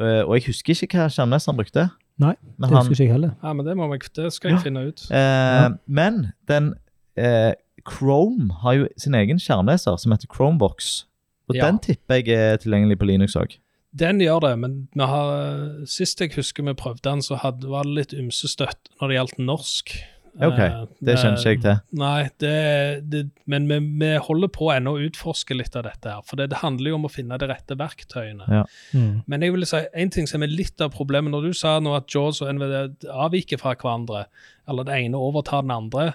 [0.00, 1.86] Eh, og jeg husker ikke hva skjermleser han brukte.
[2.20, 3.32] Nei, Men, Det han, husker ikke jeg heller.
[3.42, 4.62] ja men det, må jeg, det skal jeg Ja.
[4.68, 5.06] finne ut.
[5.10, 6.74] eh, men den
[7.16, 7.52] eh,
[7.88, 11.04] Chrome har jo sin egen skjermleser som heter Chromebox.
[11.48, 11.66] Og Ja.
[11.66, 13.56] den tipper jeg er tilgjengelig på Linux òg.
[13.96, 17.82] Den gjør det, men vi har, sist jeg husker vi prøvde den, så hadde, var
[17.82, 19.94] det litt ymse støtt når det gjaldt norsk.
[20.40, 21.80] Ok, Eh, Det kjenner ikke jeg til.
[21.98, 26.06] Nei, det, det, men vi, vi holder på ennå å utforske litt av dette.
[26.06, 28.46] her, For det, det handler jo om å finne de rette verktøyene.
[28.46, 28.62] Ja.
[28.94, 29.24] Mm.
[29.26, 31.96] Men jeg vil si, en ting som er litt av problemet Når du sa nå
[31.96, 34.26] at Jaws og NVD avviker fra hverandre,
[34.68, 36.14] eller det ene overtar den andre,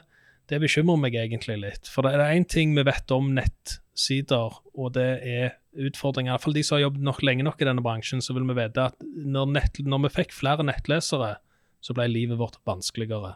[0.51, 1.89] det bekymrer meg egentlig litt.
[1.91, 6.33] For det er én ting vi vet om nettsider, og det er utfordringer.
[6.35, 8.89] Iallfall de som har jobbet nok lenge nok i denne bransjen, så vil vi vite
[8.91, 11.35] at når, nett, når vi fikk flere nettlesere,
[11.83, 13.35] så ble livet vårt vanskeligere.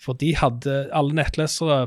[0.00, 1.86] For de hadde alle nettlesere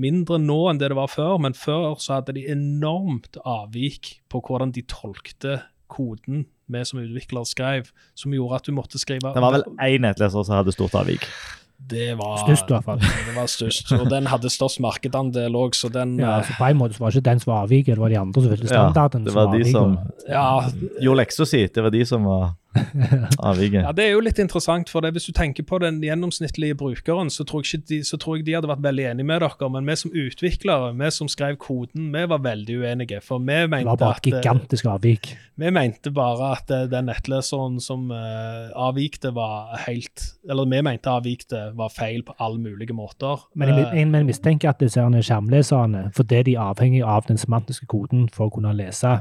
[0.00, 4.40] mindre nå enn det det var før, men før så hadde de enormt avvik på
[4.46, 5.60] hvordan de tolkte
[5.92, 10.06] koden vi som utvikler skrev, som gjorde at du måtte skrive Det var vel én
[10.06, 11.26] nettleser som hadde stort avvik.
[11.88, 13.00] Det var Størst, i hvert fall.
[13.28, 16.70] Det var størst, og den hadde størst markedandel òg, så den Ja, altså så på
[16.70, 18.50] en måte så var det ikke den som var avviket, det var de andre som
[18.52, 19.72] fulgte Ja, det var de avviket.
[19.72, 20.46] som ja,
[21.02, 21.66] gjorde leksa si.
[21.66, 22.52] Det var de som var
[23.50, 23.82] avviket.
[23.82, 25.12] Ja, Det er jo litt interessant, for det.
[25.12, 28.70] hvis du tenker på den gjennomsnittlige brukeren, så tror, de, så tror jeg de hadde
[28.70, 32.42] vært veldig enige med dere, men vi som utviklere, vi som skrev koden, vi var
[32.42, 33.20] veldig uenige.
[33.20, 35.36] For vi Det mente, var bare et gigantisk avvik.
[35.56, 41.10] vi mente bare at eh, den nettleseren som uh, avvikte, var helt Eller vi mente
[41.10, 43.46] avvikte var feil på alle mulige måter.
[43.54, 47.26] Men jeg, Eh, jeg, men jeg mistenker at disse skjermleserne, fordi de er avhengig av
[47.28, 49.20] den semantiske koden for å kunne lese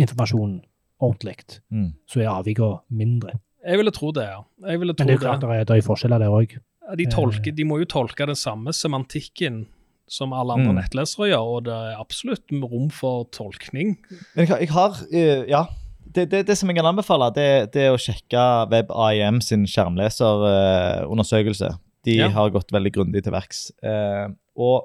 [0.00, 0.60] informasjonen
[1.00, 1.36] ordentlig,
[1.70, 1.92] Mm.
[2.06, 3.30] så er avvikene mindre.
[3.66, 4.40] jeg ville tro det, ja.
[4.68, 5.48] Jeg ville tro Men det er klart det.
[5.66, 6.58] det er, er forskjeller der òg.
[6.96, 9.66] De, tolker, de må jo tolke den samme semantikken
[10.08, 10.76] som alle andre Mm.
[10.80, 13.96] nettlesere gjør, og det er absolutt rom for tolkning.
[14.34, 15.64] Men jeg, jeg har eh, Ja.
[16.12, 21.78] Det, det, det som jeg kan anbefale, det, det er å sjekke WebAIM sin skjermleserundersøkelse.
[22.04, 22.28] De Ja.
[22.28, 23.70] har gått veldig grundig til verks.
[23.82, 24.84] Eh, og,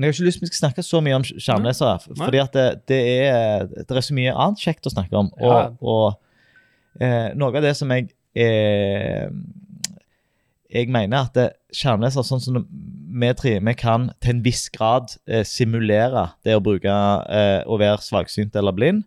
[0.00, 2.16] men jeg har ikke lyst til å snakke så mye om sk- skjermlesere.
[2.16, 5.28] fordi at det, det, er, det er så mye annet kjekt å snakke om.
[5.36, 5.66] Og, Ja.
[5.80, 9.28] og eh, noe av det som jeg eh,
[10.70, 11.36] jeg mener at
[11.74, 12.60] skjermlesere, sånn som
[13.20, 16.86] vi tre, vi kan til en viss grad eh, simulere det å bruke
[17.28, 19.02] eh, å være svaksynt eller blind.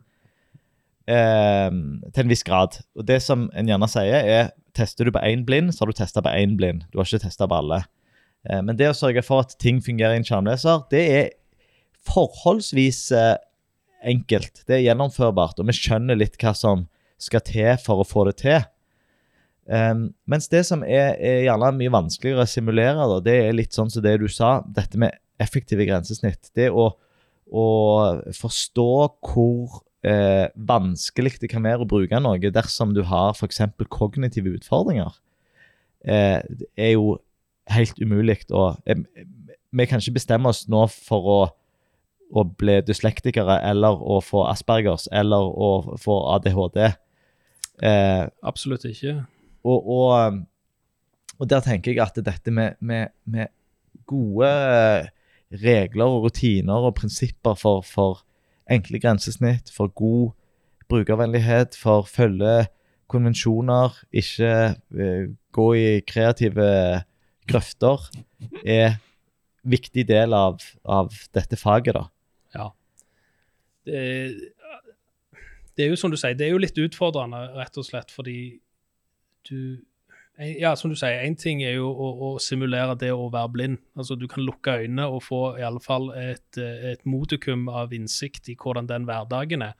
[1.07, 1.69] Eh,
[2.13, 2.77] til en viss grad.
[2.99, 5.97] Og det som en gjerne sier, er tester du på én blind, så har du
[5.97, 6.83] testa på én blind.
[6.91, 7.81] Du har ikke testa på alle.
[8.49, 11.31] Eh, men det å sørge for at ting fungerer i en skjermleser, det er
[12.07, 13.35] forholdsvis eh,
[14.13, 14.65] enkelt.
[14.67, 16.87] Det er gjennomførbart, og vi skjønner litt hva som
[17.21, 18.63] skal til for å få det til.
[19.63, 23.75] Um, mens det som er, er gjerne mye vanskeligere å simulere, da, det er litt
[23.75, 26.51] sånn som det du sa, dette med effektive grensesnitt.
[26.57, 26.89] Det å,
[27.47, 27.67] å
[28.35, 28.89] forstå
[29.23, 33.63] hvor eh, vanskelig det kan være å bruke noe dersom du har f.eks.
[33.93, 35.15] kognitive utfordringer,
[36.03, 36.43] eh,
[36.75, 37.17] er jo
[37.71, 39.03] helt umulig eh,
[39.71, 41.39] Vi kan ikke bestemme oss nå for å,
[42.33, 46.93] å bli dyslektikere eller å få Aspergers eller å få ADHD.
[47.81, 49.23] Eh, Absolutt ikke.
[49.63, 50.43] og, og,
[51.39, 53.49] og der tenker jeg at dette med, med, med
[54.05, 54.51] gode
[55.63, 58.23] regler og rutiner og prinsipper for, for
[58.69, 60.33] enkle grensesnitt, for god
[60.89, 62.67] brukervennlighet, for følge
[63.11, 64.53] konvensjoner, ikke
[64.97, 66.69] uh, gå i kreative
[67.49, 68.09] grøfter,
[68.65, 68.97] er
[69.63, 72.07] viktig del av, av dette faget, da.
[72.53, 72.67] Ja.
[73.87, 74.01] Det,
[75.75, 78.59] det er jo som du sier, det er jo litt utfordrende, rett og slett, fordi
[79.49, 79.81] du
[80.33, 83.77] Ja, som du sier, én ting er jo å, å, simulere det å være blind.
[83.93, 88.49] Altså Du kan lukke øynene og få i alle fall et, et motikum av innsikt
[88.49, 89.75] i hvordan den hverdagen er.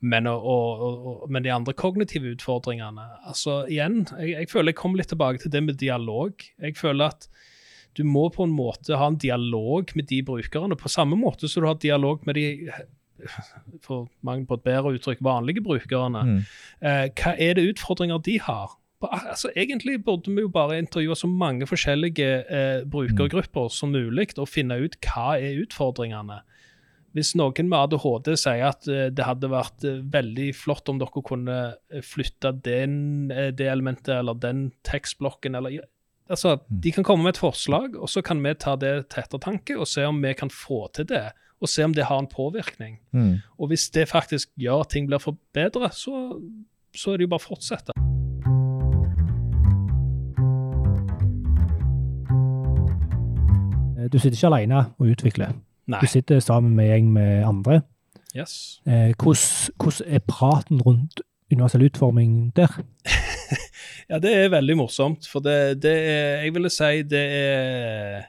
[0.00, 4.80] Men, og, og, og, men de andre kognitive utfordringene altså Igjen, jeg, jeg føler jeg
[4.80, 6.44] kommer litt tilbake til det med dialog.
[6.60, 7.28] Jeg føler at
[7.96, 11.62] du må på en måte ha en dialog med de brukerne, på samme måte som
[11.62, 12.46] du har dialog med de
[13.82, 16.24] for mange på et bedre uttrykk, vanlige brukerne.
[16.24, 16.40] Mm.
[16.82, 18.74] Eh, hva er det utfordringer de har?
[19.04, 24.48] Altså, egentlig burde vi jo bare intervjue så mange forskjellige eh, brukergrupper som mulig og
[24.48, 26.40] finne ut hva er utfordringene.
[27.14, 31.22] Hvis noen med ADHD sier at eh, det hadde vært eh, veldig flott om dere
[31.22, 31.58] kunne
[31.92, 35.84] eh, flytte den, det elementet eller den tekstblokken eller
[36.26, 36.80] altså, Mm.
[36.80, 39.86] De kan komme med et forslag, og så kan vi ta det til ettertanke og
[39.86, 41.26] se om vi kan få til det.
[41.60, 42.98] Og se om det har en påvirkning.
[43.12, 43.36] Mm.
[43.58, 46.40] Og hvis det faktisk gjør at ting blir forbedret, så,
[46.96, 47.94] så er det jo bare å fortsette.
[53.98, 55.54] Eh, Du sitter ikke alene og utvikler.
[55.86, 56.00] Nei.
[56.00, 57.80] Du sitter sammen med en gjeng med andre.
[58.34, 58.80] Yes.
[58.86, 61.20] Eh, Hvordan er praten rundt
[61.52, 62.80] universell utforming der?
[64.08, 68.26] Ja, det er veldig morsomt, for det, det er Jeg ville si det er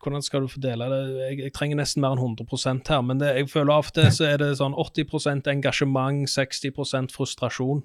[0.00, 1.00] Hvordan skal du fordele det?
[1.20, 4.08] Jeg, jeg trenger nesten mer enn 100% her, men det, jeg føler av og til
[4.16, 7.82] så er det sånn 80% engasjement, 60% frustrasjon.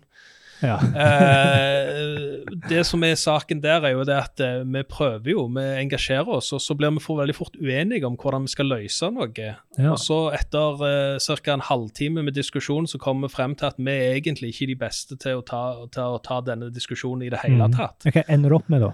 [0.63, 0.77] Ja.
[0.79, 5.63] Eh, det som er saken der, er jo det at eh, vi prøver jo, vi
[5.81, 9.09] engasjerer oss, og så blir vi for veldig fort uenige om hvordan vi skal løse
[9.13, 9.31] noe.
[9.35, 9.55] Ja.
[9.91, 11.55] Og så etter eh, ca.
[11.57, 14.79] en halvtime med diskusjon, så kommer vi frem til at vi er egentlig ikke de
[14.85, 17.99] beste til å ta, til å ta denne diskusjonen i det hele tatt.
[18.03, 18.15] tatt.
[18.15, 18.93] Hva ender du opp med, da?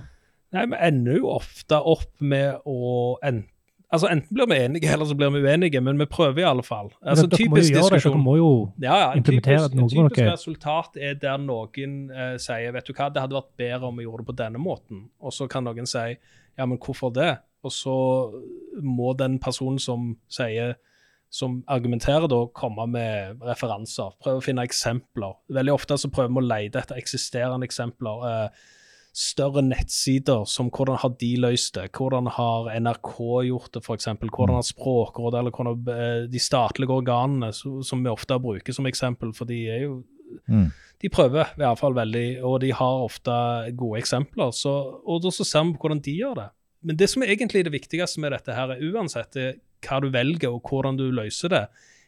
[0.52, 3.46] Nei, Vi ender jo ofte opp med å en,
[3.92, 6.64] Altså Enten blir vi enige, eller så blir vi uenige, men vi prøver i alle
[6.64, 6.94] fall.
[7.04, 9.92] Altså, dere må jo gjøre det, dere må jo ja, ja, en implementere typisk, noe
[9.92, 10.28] typisk noe.
[10.32, 14.08] resultat er der noen eh, sier vet du hva, det hadde vært bedre om vi
[14.08, 15.04] gjorde det på denne måten.
[15.20, 17.34] Og så kan noen si ja, men hvorfor det?
[17.68, 17.98] Og så
[18.82, 20.78] må den personen som sier
[21.32, 24.12] som argumenterer, da komme med referanser.
[24.24, 25.38] Prøve å finne eksempler.
[25.56, 28.26] Veldig ofte så prøver vi å lete etter eksisterende eksempler.
[28.28, 28.66] Eh,
[29.12, 31.90] større nettsider som hvordan har de løst det?
[31.98, 33.18] Hvordan har NRK
[33.50, 34.08] gjort det, f.eks.?
[34.22, 39.34] Hvordan har Språkrådet eller hvordan eh, de statlige organene, som vi ofte bruker som eksempel,
[39.36, 40.02] for de er jo
[40.48, 40.72] Mm.
[41.02, 43.32] de prøver i hvert fall veldig, og de har ofte
[43.78, 44.52] gode eksempler.
[44.56, 44.72] Så,
[45.06, 46.50] og da så ser vi på hvordan de gjør det.
[46.82, 49.38] Men det som er egentlig det viktigste med dette, her, er uansett
[49.86, 51.66] hva du velger og hvordan du løser det,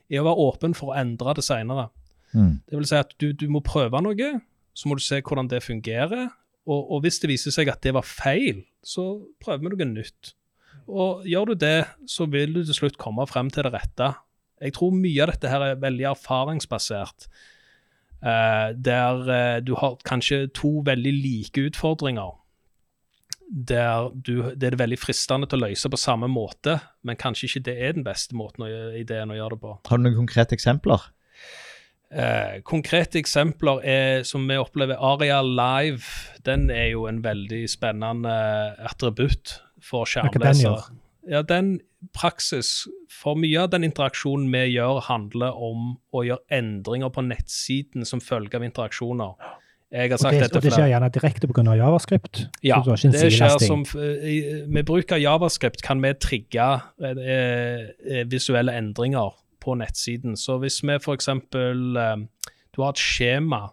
[0.10, 1.90] er å være åpen for å endre det senere.
[2.34, 2.62] Mm.
[2.70, 4.32] Det vil si at du, du må prøve noe,
[4.74, 6.32] så må du se hvordan det fungerer.
[6.64, 9.06] Og, og hvis det viser seg at det var feil, så
[9.44, 10.34] prøver vi noe nytt.
[10.88, 14.14] Og gjør du det, så vil du til slutt komme frem til det rette.
[14.64, 17.28] Jeg tror mye av dette her er veldig erfaringsbasert.
[18.24, 22.40] Eh, der eh, du har kanskje to veldig like utfordringer.
[23.54, 27.66] Der du, det er veldig fristende til å løse på samme måte, men kanskje ikke
[27.68, 29.76] det er den beste måten å, ideen å gjøre det på.
[29.92, 31.12] Har du noen konkrete eksempler?
[32.14, 36.04] Eh, konkrete eksempler er, som vi opplever, Aria Live.
[36.46, 38.34] Den er jo en veldig spennende
[38.86, 40.92] attributt for skjermleser.
[41.30, 41.78] Ja, den
[42.12, 48.04] praksis For mye av den interaksjonen vi gjør, handler om å gjøre endringer på nettsiden
[48.06, 49.38] som følge av interaksjoner.
[49.94, 51.76] Jeg har Og det, dette og det skjer gjerne direkte pga.
[51.78, 52.42] javascript?
[52.66, 56.68] ja, det skjer som Med bruk av javascript kan vi trigge
[57.00, 59.32] eh, eh, visuelle endringer
[59.64, 60.36] på nettsiden.
[60.40, 61.28] Så hvis vi f.eks.
[61.32, 62.20] Eh,
[62.74, 63.64] du har et skjema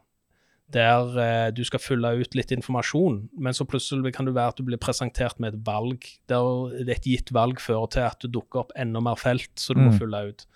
[0.70, 4.60] der eh, du skal fylle ut litt informasjon, men så plutselig kan det være at
[4.60, 8.62] du blir presentert med et valg, der et gitt valg fører til at det dukker
[8.62, 9.98] opp enda mer felt som du må Mm.
[9.98, 10.46] fylle ut.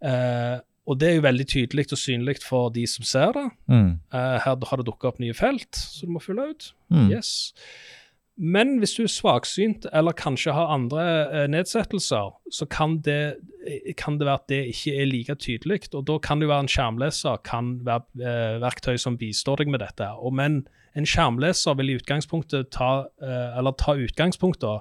[0.00, 0.56] Eh,
[0.88, 3.44] og det er jo veldig tydelig og synlig for de som ser det.
[3.68, 3.90] Mm.
[4.14, 6.70] Her har det dukket opp nye felt som du må fylle ut.
[6.88, 7.10] Mm.
[7.12, 7.52] Yes.
[8.38, 13.94] Men hvis du er svaksynt eller kanskje har andre eh, nedsettelser, så kan det, eh,
[13.98, 15.80] kan det være at det ikke er like tydelig.
[15.90, 19.82] Og da kan det være en skjermleser kan være eh, verktøy som bistår deg med
[19.82, 20.06] dette.
[20.22, 20.60] Og men
[20.94, 24.78] en skjermleser vil i utgangspunktet ta, ta utgangspunkt da,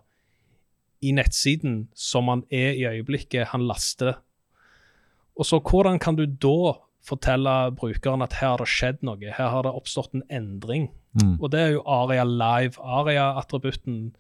[1.02, 4.20] i nettsiden som han er i øyeblikket han laster.
[5.38, 9.52] Og så hvordan kan du da fortelle brukeren at her har det skjedd noe, her
[9.54, 10.90] har det oppstått en endring.
[11.18, 11.36] Mm.
[11.42, 12.78] Og det er jo Aria Live.
[12.78, 14.14] Aria-attributten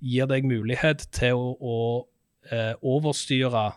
[0.00, 1.76] gir deg mulighet til å, å
[2.52, 3.72] eh, overstyre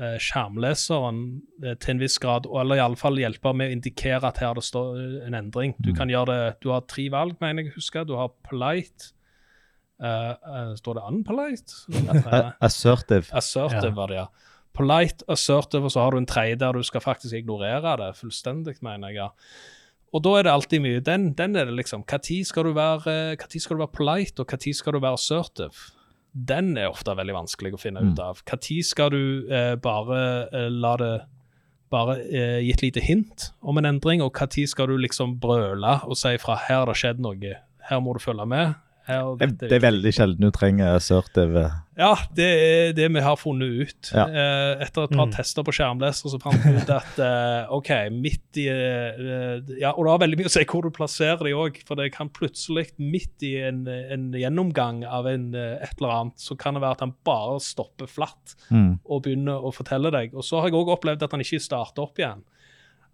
[0.00, 1.20] eh, skjermleseren
[1.62, 4.64] eh, til en viss grad, og- eller iallfall hjelpe med å indikere at her det
[4.64, 4.98] står
[5.28, 5.74] en endring.
[5.78, 5.96] Du Mm.
[5.96, 8.06] kan gjøre det, du har tre valg, mener jeg å huske.
[8.06, 9.12] Du har polite.
[10.02, 12.54] eh, eh, står det unpolite?
[12.60, 13.26] Assertive.
[13.36, 13.90] Assertive Ja.
[13.94, 14.26] var det, ja.
[14.72, 18.80] Polite, assertive, og så har du en tredje der du skal faktisk ignorere det fullstendig,
[18.82, 19.28] mener jeg.
[20.12, 23.36] Og da er det alltid mye Den, den er det liksom Når skal du være
[23.62, 25.92] skal du være polite, og når skal du være assertive?
[26.34, 28.12] Den er ofte veldig vanskelig å finne Mm.
[28.12, 28.42] ut av.
[28.46, 31.20] Når skal du eh, bare eh, la det
[31.90, 35.96] bare eh, gi et lite hint om en endring, og når skal du liksom brøle
[36.06, 37.56] og si fra her har det skjedd noe,
[37.88, 38.74] her må du følge med,
[39.08, 41.56] Det, det er veldig sjelden du trenger sør-TV.
[42.00, 44.10] Ja, det er det vi har funnet ut.
[44.14, 44.24] Ja.
[44.28, 45.32] Eh, etter et par Mm.
[45.34, 50.04] tester på skjermleser så fant vi ut at eh, OK, midt i eh, Ja, og
[50.06, 52.90] det har veldig mye å si hvor du plasserer de òg, for det kan plutselig,
[52.98, 57.04] midt i en, en gjennomgang av en, et eller annet, så kan det være at
[57.08, 58.98] han bare stopper flatt Mm.
[59.04, 60.32] og begynner å fortelle deg.
[60.34, 62.44] Og så har jeg òg opplevd at han ikke starter opp igjen.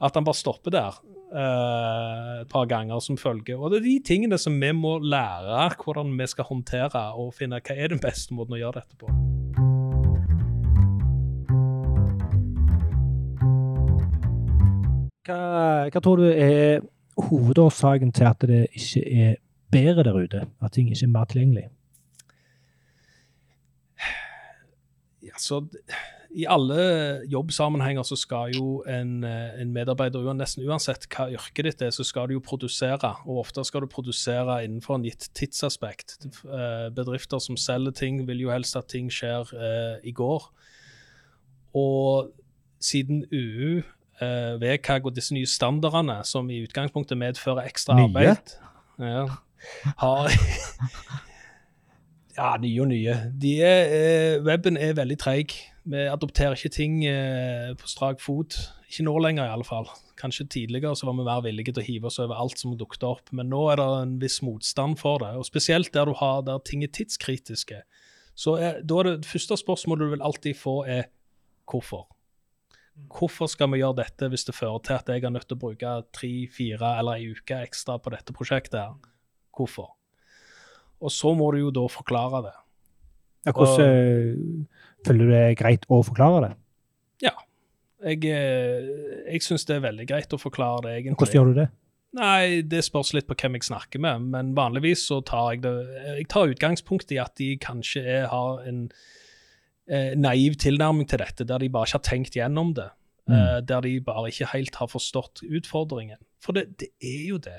[0.03, 0.99] At han bare stopper der
[1.33, 3.57] uh, et par ganger som følge.
[3.57, 7.61] Og det er de tingene som vi må lære hvordan vi skal håndtere, og finne
[7.61, 9.11] hva er den beste måten å gjøre dette på.
[15.27, 15.41] Hva,
[15.91, 16.85] hva tror du er
[17.17, 19.41] hovedårsaken til at det ikke er
[19.73, 20.45] bedre der ute?
[20.63, 21.67] At ting ikke er mer tilgjengelig?
[25.27, 25.65] Ja, så
[26.37, 31.85] I alle jobbsammenhenger så skal jo en, eh, en medarbeider, nesten uansett hva yrket ditt
[31.87, 33.15] er, så skal du jo produsere.
[33.25, 36.19] Og ofte skal du produsere innenfor en gitt tidsaspekt.
[36.45, 40.45] Eh, Bedrifter som selger ting, vil jo helst at ting skjer eh, i går.
[41.77, 42.35] Og
[42.85, 43.81] siden UU,
[44.21, 48.11] eh, VKG og disse nye standardene, som i utgangspunktet medfører ekstra Nye?
[48.11, 48.53] arbeid
[48.99, 49.25] ja,
[49.97, 50.33] har
[52.37, 53.15] Ja, nye og nye.
[53.33, 55.55] De er, eh, weben er veldig treig.
[55.87, 58.57] Vi adopterer ikke ting eh, på strak fot.
[58.91, 59.87] Ikke nå lenger, i alle fall.
[60.19, 63.07] Kanskje tidligere så var vi mer villige til å hive oss over alt som dukket
[63.07, 65.31] opp, men nå er det en viss motstand for det.
[65.39, 67.85] Og spesielt der du har der ting er tidskritiske.
[68.37, 71.07] Så er, da er det, det første spørsmålet du vil alltid få, er
[71.71, 72.09] hvorfor?
[73.13, 75.63] Hvorfor skal vi gjøre dette hvis det fører til at jeg er nødt til å
[75.69, 78.81] bruke tre, fire eller ei uke ekstra på dette prosjektet?
[78.81, 79.15] her?
[79.55, 79.93] Hvorfor?
[80.99, 82.57] Og så må du jo da forklare det.
[83.47, 86.55] Ja, hvordan eh, føler du det er greit å forklare det?
[88.05, 88.87] Jeg, eh,
[89.33, 91.19] jeg syns det er veldig greit å forklare det, egentlig.
[91.23, 91.67] Hvordan gjør du det?
[92.17, 95.73] Nei, det spørs litt på hvem jeg snakker med, men vanligvis så tar jeg det
[96.07, 98.87] Jeg tar utgangspunkt i at de kanskje er, har en
[99.89, 102.89] eh, naiv tilnærming til dette, der de bare ikke har tenkt gjennom det.
[103.27, 106.21] Eh, der de bare ikke helt har forstått utfordringen.
[106.41, 107.59] For det, det er jo det.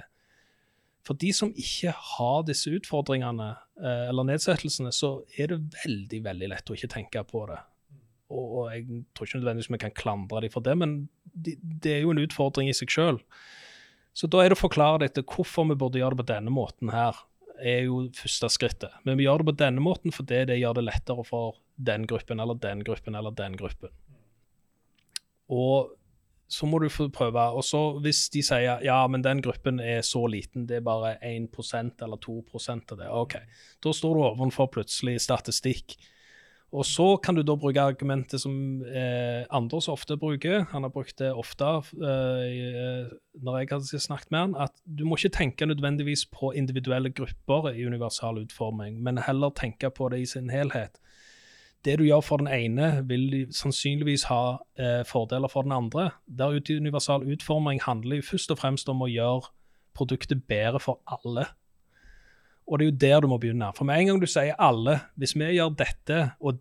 [1.07, 6.49] For de som ikke har disse utfordringene eh, eller nedsettelsene, så er det veldig, veldig
[6.51, 7.61] lett å ikke tenke på det.
[8.27, 10.97] Og, jeg tror ikke nødvendigvis vi kan klandre dem for det, men
[11.31, 13.21] de, det er jo en utfordring i seg sjøl.
[14.17, 16.91] Så da er det å forklare dette hvorfor vi burde gjøre det på denne måten
[16.91, 17.15] her,
[17.57, 18.97] er jo første skrittet.
[19.07, 21.57] Men vi gjør det på denne måten fordi det gjør det lettere for
[21.89, 23.93] den gruppen eller den gruppen eller den gruppen.
[25.53, 25.93] Og
[26.47, 27.43] så må du få prøve.
[27.53, 31.17] Og så hvis de sier ja, men den gruppen er så liten, det er bare
[31.19, 32.37] 1% eller 2
[32.67, 33.35] av det, OK.
[33.83, 35.97] Da står du overfor plutselig statistikk.
[36.75, 40.65] Og så kan du da bruke argumentet som eh, Anders ofte bruker.
[40.73, 41.63] Han har brukt det ofte
[41.95, 43.07] eh,
[43.39, 47.71] når jeg har snakket med han, at du må ikke tenke nødvendigvis på individuelle grupper
[47.71, 50.99] i universal utforming, men heller tenke på det i sin helhet.
[51.87, 56.09] Det du gjør for den ene, vil sannsynligvis ha eh, fordeler for den andre.
[56.27, 59.47] Der ut universal utforming handler jo først og fremst om å gjøre
[59.95, 61.47] produktet bedre for alle.
[62.67, 63.71] Og det er jo der du må begynne.
[63.77, 66.59] For med en gang du sier alle, hvis vi gjør dette, og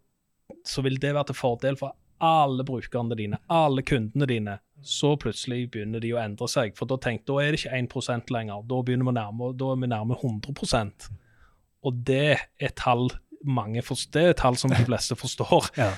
[0.67, 5.67] så vil det være til fordel for alle brukerne dine, alle kundene dine, så plutselig
[5.73, 6.77] begynner de å endre seg.
[6.79, 9.83] For da, tenk, da er det ikke 1 lenger, da, begynner vi nærme, da er
[9.83, 11.11] vi nærme 100%
[11.83, 13.11] Og det er tall
[13.47, 13.83] mange
[14.13, 15.91] det er tall som de fleste forstår Ja.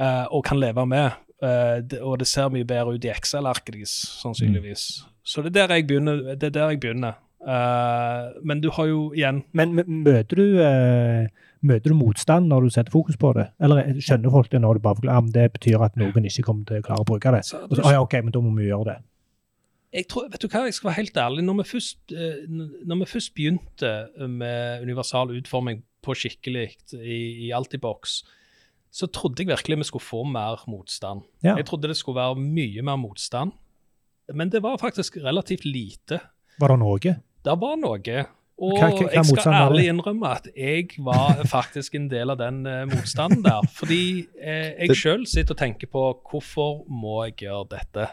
[0.00, 1.10] uh, og kan leve med.
[1.42, 5.04] Uh, det, og det ser mye bedre ut i Excel-arket deres, sannsynligvis.
[5.22, 6.34] Så det er der jeg begynner.
[6.34, 7.18] Det er der jeg begynner.
[7.38, 10.56] Uh, men du har jo igjen Men møter du,
[11.62, 13.46] møter du motstand når du setter fokus på det?
[13.62, 16.82] Eller skjønner folk det når du bare forklarer det betyr at noen ikke kommer til
[16.82, 17.44] å klare å bruke det?
[17.46, 18.96] så, så, «Å ja, ok, men da må vi gjøre det.
[20.00, 21.44] jeg tror, vet du hva, jeg skal være helt ærlig.
[21.46, 21.98] Når vi først,
[22.90, 23.92] når vi først begynte
[24.26, 28.22] med universal utforming på skikkelig i, i boks,
[28.90, 31.22] så trodde jeg virkelig vi skulle få mer motstand.
[31.44, 31.56] Ja.
[31.56, 33.52] Jeg trodde det skulle være mye mer motstand,
[34.34, 36.20] men det var faktisk relativt lite.
[36.60, 36.98] Var det noe?
[37.44, 38.26] Det var noe.
[38.58, 42.40] Og Hva- hva- hva jeg skal ærlig innrømme at jeg var faktisk en del av
[42.40, 43.62] den uh, motstanden der.
[43.70, 48.08] Fordi eh, jeg sjøl sitter og tenker på hvorfor må jeg gjøre dette?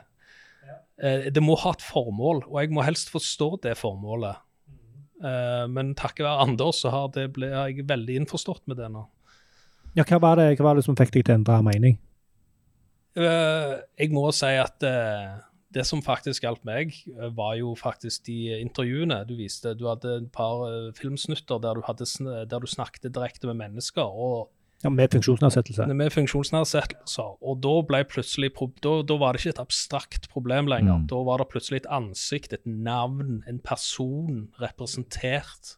[1.02, 4.38] Eh, det må ha et formål, og jeg må helst forstå det formålet.
[5.24, 9.06] Eh, men takket være Anders så har det ble, jeg veldig innforstått med det nå.
[9.96, 12.00] Ja, hva var det, hva var det som fikk deg til å endre mening?
[13.16, 15.38] Uh, jeg må si at uh,
[15.72, 16.92] det som faktisk hjalp meg,
[17.36, 19.72] var jo faktisk de intervjuene du viste.
[19.80, 20.66] Du hadde et par
[21.00, 22.08] filmsnutter der du, hadde,
[22.52, 24.04] der du snakket direkte med mennesker.
[24.04, 24.52] og
[24.86, 25.88] Ja, Med funksjonsnedsettelse?
[25.98, 27.32] med funksjonsnedsettelser.
[27.42, 28.52] Og da ble plutselig
[28.84, 31.00] da, da var det ikke et abstrakt problem lenger.
[31.02, 31.08] Mm.
[31.10, 35.76] Da var det plutselig et ansikt, et navn, en person representert.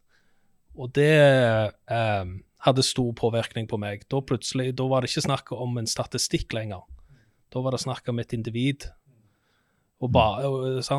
[0.75, 2.35] Og det eh,
[2.67, 4.03] hadde stor påvirkning på meg.
[4.11, 6.83] Da plutselig, da var det ikke snakk om en statistikk lenger.
[7.53, 8.89] Da var det snakk om et individ.
[10.03, 10.45] Og, bare,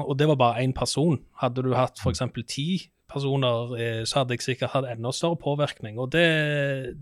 [0.01, 1.21] og, det var bare én person.
[1.39, 2.25] Hadde du hatt f.eks.
[2.49, 6.01] ti personer, eh, så hadde jeg sikkert hatt enda større påvirkning.
[6.01, 6.97] Og det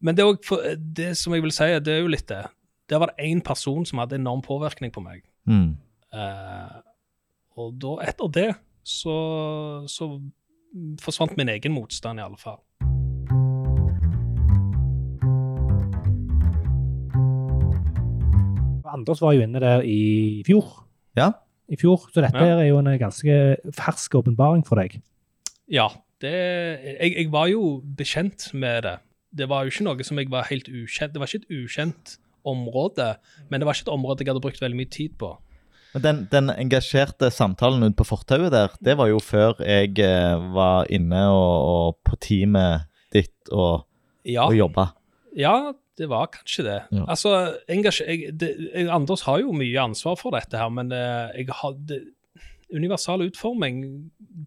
[0.00, 0.58] Men det, også,
[0.96, 2.42] det som jeg vil si, det er jo litt det.
[2.90, 5.22] Der var det én person som hadde enorm påvirkning på meg.
[5.48, 5.76] Mm.
[6.14, 6.76] Eh,
[7.56, 8.48] og da, etter det,
[8.86, 9.16] så,
[9.90, 10.10] så
[11.02, 12.60] forsvant min egen motstand, i alle fall.
[18.86, 20.84] Anders var jo inne der i fjor.
[21.18, 21.32] Ja.
[21.68, 22.58] I fjor, Så dette Ja.
[22.60, 25.00] er jo en ganske fersk åpenbaring for deg.
[25.68, 25.88] Ja,
[26.20, 26.30] det,
[27.00, 28.98] jeg, jeg var jo bekjent med det.
[29.36, 32.16] Det var jo ikke noe som jeg var helt ukjent Det var ikke et ukjent
[32.46, 33.08] område,
[33.50, 35.32] men det var ikke et område jeg hadde brukt veldig mye tid på.
[35.96, 40.46] Men den, den engasjerte samtalen ute på fortauet der, det var jo før jeg eh,
[40.54, 43.86] var inne og, og på teamet ditt og,
[44.26, 44.90] Ja, og jobba.
[45.38, 46.80] ja det var kanskje det.
[46.92, 47.04] Ja.
[47.08, 47.30] Altså,
[47.68, 52.02] jeg, det, jeg, Anders har jo mye ansvar for dette her, men eh, jeg hadde
[52.74, 53.80] universal utforming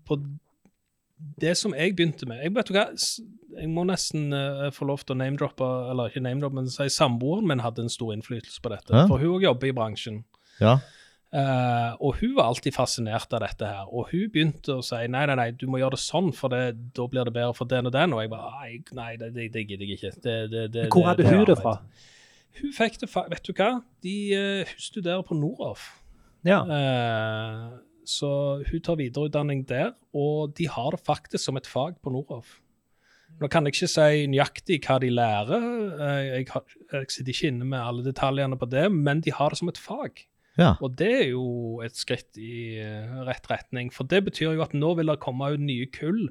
[0.05, 0.19] på
[1.20, 2.86] det som jeg begynte med jeg, vet du hva,
[3.59, 7.49] jeg må nesten uh, få lov til å name-droppe, eller ikke name-droppe, men si samboeren
[7.49, 8.93] min hadde en stor innflytelse på dette.
[8.95, 9.07] Hæ?
[9.11, 10.24] For hun òg jobber i bransjen.
[10.61, 10.78] Ja.
[11.30, 13.89] Uh, og hun var alltid fascinert av dette her.
[13.93, 16.63] Og hun begynte å si nei, nei, nei, du må gjøre det sånn, for det,
[16.97, 18.15] da blir det bedre for den og den.
[18.15, 20.15] Og jeg bare nei, nei det, det, det gidder jeg ikke.
[20.24, 21.76] Det, det, det, Hvor hadde hun det fra?
[22.59, 23.76] Hun fikk det fra Vet du hva?
[24.05, 25.91] De, uh, hun studerer på Noroff.
[26.47, 26.61] Ja.
[26.63, 27.63] Eh,
[28.10, 28.32] så
[28.66, 32.57] hun tar videreutdanning der, og de har det faktisk som et fag på Noroff.
[33.39, 35.68] Nå kan jeg ikke si nøyaktig hva de lærer,
[36.01, 39.53] eh, jeg, har, jeg sitter ikke inne med alle detaljene på det, men de har
[39.53, 40.26] det som et fag.
[40.57, 40.74] ja.
[40.82, 43.93] Og det er jo et skritt i eh, rett retning.
[43.95, 46.26] For det betyr jo at nå vil det komme ut nye kull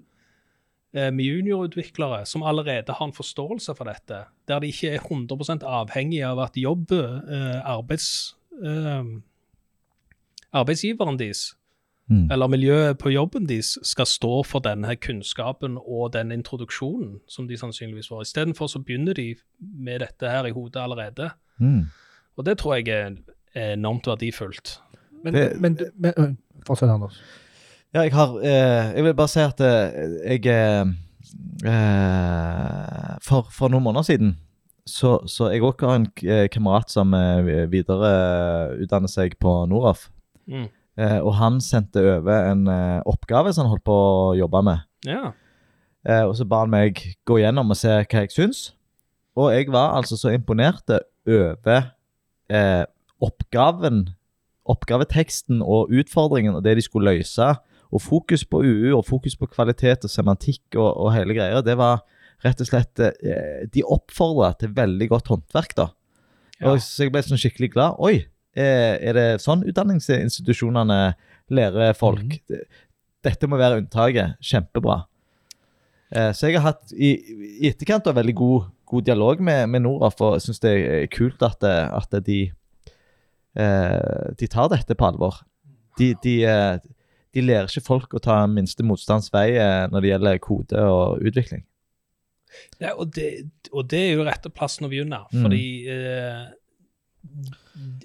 [0.92, 5.64] eh, med juniorutviklere som allerede har en forståelse for dette, der de ikke er 100%
[5.64, 9.14] avhengig av at jobb, eh, arbeids, eh,
[10.52, 11.54] arbeidsgiveren deres
[12.10, 12.30] Mm.
[12.32, 17.56] eller miljøet på jobben deres skal stå for denne kunnskapen og den introduksjonen som de
[17.60, 18.22] sannsynligvis får.
[18.24, 21.30] Istedenfor så begynner de med dette her i hodet allerede.
[21.60, 21.82] Mm.
[22.38, 22.88] Og det tror jeg
[23.54, 24.78] er enormt verdifullt.
[25.24, 27.20] Men, Det- men, men men Fortsett, Anders.
[27.94, 30.86] Ja, jeg har eh, Jeg vil bare si at eh, jeg eh,
[31.68, 34.36] eh, for, for noen måneder siden
[34.88, 40.06] så, så jeg også har en kamerat som eh, videreutdanner seg på Noraf.
[40.48, 40.68] Mm.
[40.98, 44.82] Eh, og han sendte over en eh, oppgave som han holdt på å jobbe med.
[45.06, 45.30] Ja.
[46.08, 48.62] Eh, og så ba han meg gå gjennom og se hva jeg syns.
[49.38, 51.90] Og jeg var altså så imponert over
[52.50, 52.84] eh,
[53.22, 54.08] oppgaven,
[54.68, 57.52] oppgaveteksten og utfordringen og det de skulle løse.
[57.88, 61.62] Og fokus på UU og fokus på kvalitet og semantikk og, og hele greia.
[61.64, 62.02] Det var
[62.44, 65.88] rett og slett eh, De oppfordra til veldig godt håndverk, da.
[66.58, 66.72] Ja.
[66.72, 68.02] Og så jeg ble sånn skikkelig glad.
[68.02, 68.26] Oi,
[68.64, 71.00] er det sånn utdanningsinstitusjonene
[71.54, 72.38] lærer folk?
[72.48, 72.64] Mm.
[73.24, 74.36] Dette må være unntaket.
[74.44, 75.00] Kjempebra.
[76.14, 77.12] Eh, så jeg har hatt i,
[77.62, 81.08] i etterkant av veldig god, god dialog med, med Noraf, og jeg syns det er
[81.12, 82.38] kult at, det- at de,
[83.58, 85.42] eh, de tar dette på alvor.
[85.98, 86.78] De, de, eh,
[87.34, 91.20] de lærer ikke folk å ta minste motstands vei eh, når det gjelder kode og
[91.28, 91.64] utvikling.
[92.80, 93.26] Ja, og, det,
[93.74, 95.20] og det er jo rette plassen å begynne.
[95.34, 95.42] Mm.
[95.44, 96.46] Fordi eh,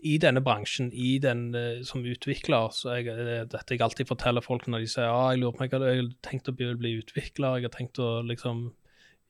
[0.04, 4.46] i denne bransjen, i den eh, som utvikler, så jeg, eh, dette jeg alltid forteller
[4.46, 6.98] folk når de sier ah, jeg lurer på meg, jeg har tenkt å bli, bli
[7.02, 8.68] utvikler, jeg har tenkt å liksom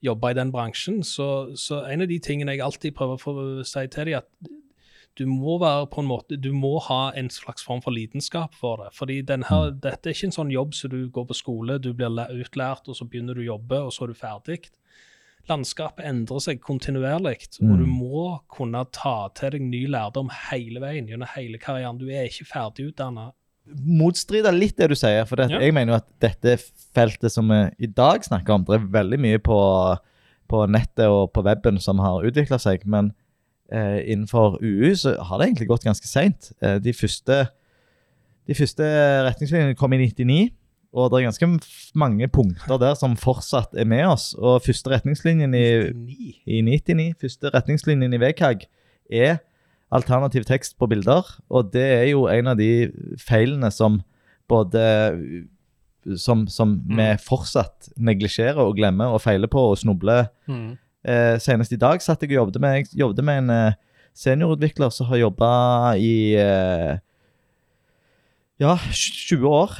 [0.04, 3.86] jobbe i den bransjen, så, så en av de tingene jeg alltid prøver å si
[3.88, 4.52] til dem, at
[5.18, 8.82] du må være på en måte, du må ha en slags form for lidenskap for
[8.82, 8.88] det.
[8.96, 9.46] Fordi denne,
[9.78, 12.98] dette er ikke en sånn jobb så du går på skole, du blir utlært, og
[12.98, 14.58] så begynner du å jobbe, og så er du ferdig.
[15.48, 17.78] Landskapet endrer seg kontinuerlig, og Mm.
[17.78, 21.98] du må kunne ta til deg ny lærdom hele veien gjennom hele karrieren.
[21.98, 23.32] Du er ikke ferdigutdanna.
[23.66, 25.58] Motstrider litt det du sier, for det, Ja.
[25.60, 26.56] jeg mener jo at dette
[26.94, 29.98] feltet som vi i dag snakker om, det er veldig mye på,
[30.48, 33.12] på nettet og på weben som har utvikla seg, men
[33.72, 36.52] eh, innenfor UU så har det egentlig gått ganske seint.
[36.62, 37.48] Eh, de, første,
[38.46, 38.84] de første
[39.24, 40.50] retningslinjene kom i 99,
[40.94, 41.48] og det er ganske
[41.98, 44.28] mange punkter der som fortsatt er med oss.
[44.38, 45.66] Og første retningslinjen i,
[46.46, 48.68] i 99, første retningslinjen i VKG,
[49.10, 49.40] er
[49.94, 51.26] alternativ tekst på bilder.
[51.50, 54.00] Og det er jo en av de feilene som
[54.50, 54.84] både
[56.20, 60.28] som, som vi fortsatt neglisjerer og glemmer og feiler på og snubler.
[61.04, 63.80] Eh, senest i dag satt jeg og jobbet med, jeg jobbet med en eh,
[64.16, 65.50] seniorutvikler som har jobba
[66.00, 66.94] i eh,
[68.62, 69.76] ja, 20 år.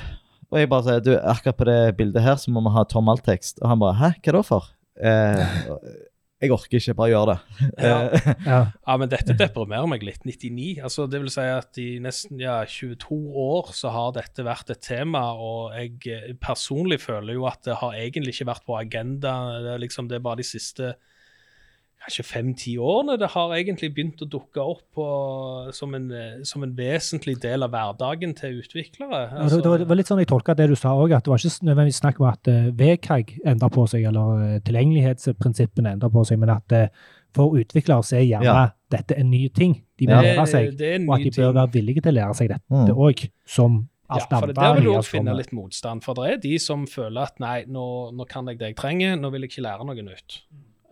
[0.54, 3.08] Og jeg bare sier du, akkurat på det bildet her så må vi ha tom
[3.10, 3.58] alt-tekst.
[3.58, 4.68] Og han bare hæ, hva da for?
[5.02, 5.56] Eh,
[6.44, 7.36] jeg orker ikke, bare gjør det.
[7.82, 7.96] Ja.
[8.06, 8.60] Eh, Ja.
[8.70, 10.22] Ja, men dette deprimerer meg litt.
[10.22, 10.76] 99.
[10.86, 14.84] altså Det vil si at i nesten ja, 22 år så har dette vært et
[14.86, 19.34] tema, og jeg eh, personlig føler jo at det har egentlig ikke vært på agenda.
[19.58, 20.94] Det er, liksom, det er bare de siste
[22.04, 25.06] kanskje fem-ti årene det har egentlig begynt å dukke opp på,
[25.72, 29.22] som, en, eh, som en vesentlig del av hverdagen til utviklere.
[29.32, 31.24] Altså, det, det, var, det var litt sånn jeg tolka det du sa òg, at
[31.24, 35.94] det var ikke nødvendigvis snakk om at uh, VKG endra på seg, eller uh, tilgjengelighetsprinsippene
[35.96, 38.68] endra på seg, men at uh, for utviklere så er gjerne Ja.
[38.94, 41.56] dette en ny ting de bør må lære seg, det og at de bør ting.
[41.58, 42.94] være villige til å lære seg dette Mm.
[42.94, 46.04] òg, som Ja, alt for det der vil du også finne litt motstand.
[46.04, 49.16] For det er de som føler at nei, nå, nå kan jeg det jeg trenger,
[49.16, 50.42] nå vil jeg ikke lære noe nytt.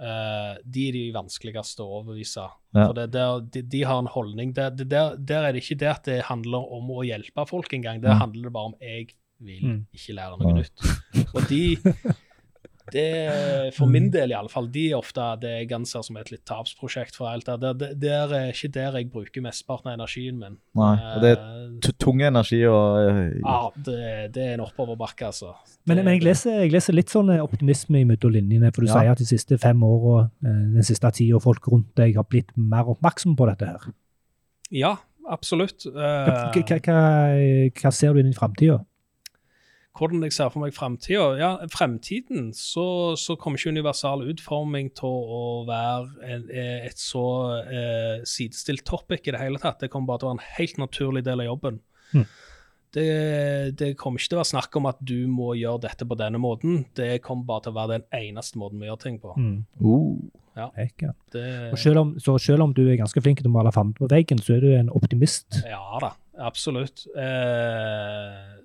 [0.02, 2.42] Eh, de er de vanskeligste å overbevise.
[2.74, 2.86] Ja.
[2.88, 5.78] For det der, de, de har en holdning der, det der, der er det ikke
[5.78, 8.00] det at det handler om å hjelpe folk engang.
[8.02, 8.20] Der Mm.
[8.24, 9.86] handler det bare om jeg vil Mm.
[9.94, 10.62] ikke lære noe Ja.
[10.62, 11.34] nytt.
[11.34, 11.76] Og de
[12.92, 16.30] det, For min del, i alle fall, de er ofte det jeg anser som et
[16.32, 17.72] litt tapsprosjekt for alt det.
[17.80, 20.58] Det, det er ikke der jeg bruker mesteparten av energien min.
[20.78, 23.98] Nei, og det er Eh, t- tung energi og eh, ja, det,
[24.34, 25.54] det er en oppoverbakke, altså.
[25.86, 28.88] Men, Det- men jeg, leser, jeg leser litt sånn eh, optimisme mellom linjene, for du
[28.92, 29.00] Ja.
[29.00, 32.84] sier at de siste fem åra, den siste tida, folk rundt deg har blitt mer
[32.92, 33.88] oppmerksom på dette her.
[34.70, 34.96] Ja,
[35.28, 35.84] absolutt.
[35.92, 37.00] Hva, hva,
[37.76, 38.78] hva ser du inn i framtida?
[39.98, 41.26] Hvordan jeg ser for meg framtida.
[41.40, 47.24] Ja, fremtiden så, så kommer ikke universal utforming til å være en, eh, et så
[47.60, 49.82] eh, sidestilt topic i det hele tatt.
[49.82, 51.82] Det kommer bare til å være en helt naturlig del av jobben.
[52.12, 52.24] Mm.
[52.92, 53.08] Det,
[53.80, 56.40] det kommer ikke til å være snakk om at du må gjøre dette på denne
[56.40, 56.84] måten.
[56.96, 59.36] Det kommer bare til å være den eneste måten vi gjør ting på.
[59.36, 59.58] Mm.
[59.80, 60.68] uh, Ja.
[61.32, 63.96] Det, Og selv om, så selv om du er ganske flink til å male fanden
[63.96, 65.62] på veggen, så er du en optimist.
[65.64, 66.12] Ja da,
[66.48, 67.06] absolutt.
[67.16, 68.60] Eh,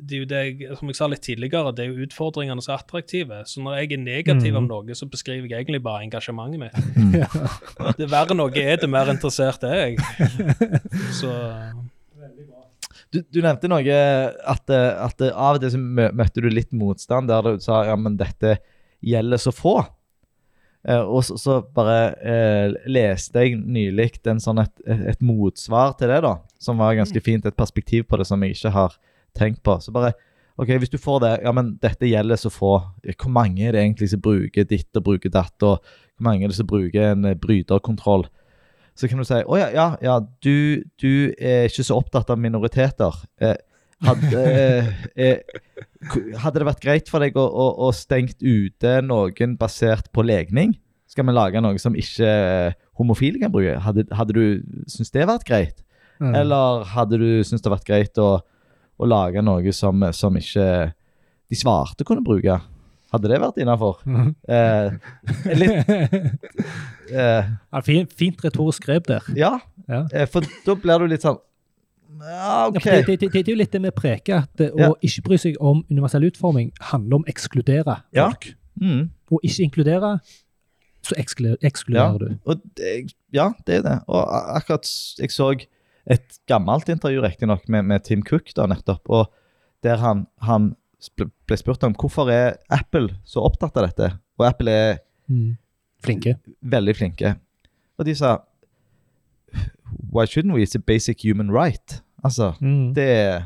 [0.00, 2.74] det er jo det jeg, som jeg sa litt tidligere, det er jo utfordringene som
[2.74, 3.40] er attraktive.
[3.50, 4.68] Så når jeg er negativ om Mhm.
[4.70, 6.72] noe, så beskriver jeg egentlig bare engasjementet mitt.
[6.96, 7.94] mm.
[7.98, 9.98] Det verre noe er, det mer interessert er jeg.
[11.20, 11.32] Så
[13.10, 13.94] Du, du nevnte noe
[14.52, 18.18] at, at av og til så møtte du litt motstand der du sa ja, men
[18.20, 18.58] dette
[19.00, 19.78] gjelder så få.
[20.84, 26.12] Eh, og så, så bare eh, leste jeg nylig en sånn et, et motsvar til
[26.12, 27.48] det, da, som var ganske fint.
[27.48, 28.98] Et perspektiv på det som jeg ikke har
[29.36, 29.78] tenkt på.
[29.82, 30.14] Så bare
[30.58, 32.72] OK, hvis du får det Ja, men dette gjelder så få.
[33.14, 35.54] Hvor mange er det egentlig som bruker ditt og bruker datt?
[35.62, 38.26] Og hvor mange er det som bruker en eh, bryterkontroll?
[38.98, 42.40] Så kan du si å ja, ja, ja du, du er ikke så opptatt av
[42.42, 43.14] minoriteter.
[43.38, 43.54] Eh,
[44.02, 45.38] hadde, eh, eh,
[46.42, 50.74] hadde det vært greit for deg å, å, å stengt ute noen basert på legning?
[51.08, 53.78] Skal vi lage noe som ikke eh, homofile kan bruke?
[53.82, 54.44] Hadde, hadde du
[54.90, 55.82] syntes det vært greit?
[56.18, 56.34] Mm.
[56.34, 58.40] Eller hadde du syntes det vært greit å,
[58.98, 60.92] å lage noe som, som ikke
[61.48, 62.58] de svarte kunne bruke?
[63.12, 64.02] Hadde det vært innafor?
[64.04, 64.34] Mm.
[64.52, 65.88] Eh, litt
[67.12, 69.24] eh, Ja, fint, fint retorisk grep der.
[69.36, 70.02] Ja, Ja.
[70.12, 71.38] eh, for da blir du litt sånn
[72.18, 72.82] Ja, Ja, OK.
[72.82, 74.90] for det, det, det, det er jo litt det vi preker, at eh, Ja.
[74.90, 78.28] å ikke bry seg om universell utforming handler om å ekskludere Ja.
[78.30, 78.54] folk.
[78.80, 79.10] Mm.
[79.32, 80.12] Å ikke inkludere,
[81.02, 82.38] så ekskluderer, ekskluderer du.
[82.46, 83.96] Og det, ja, det er det.
[84.08, 84.24] Og
[84.56, 84.84] akkurat
[85.18, 85.52] jeg så
[86.08, 89.28] et gammelt intervju riktignok med, med Tim Cook da nettopp, og
[89.84, 90.70] der han, han
[91.46, 94.12] ble spurt om hvorfor er Apple så opptatt av dette.
[94.38, 94.98] Og Apple er
[95.28, 95.58] Mm.
[96.02, 96.38] Flinke.
[96.64, 97.34] veldig flinke.
[97.98, 98.38] Og de sa
[100.12, 100.62] Why shouldn't we?
[100.62, 102.00] It's a basic human right.
[102.24, 102.94] Altså, Mm.
[102.94, 103.44] det,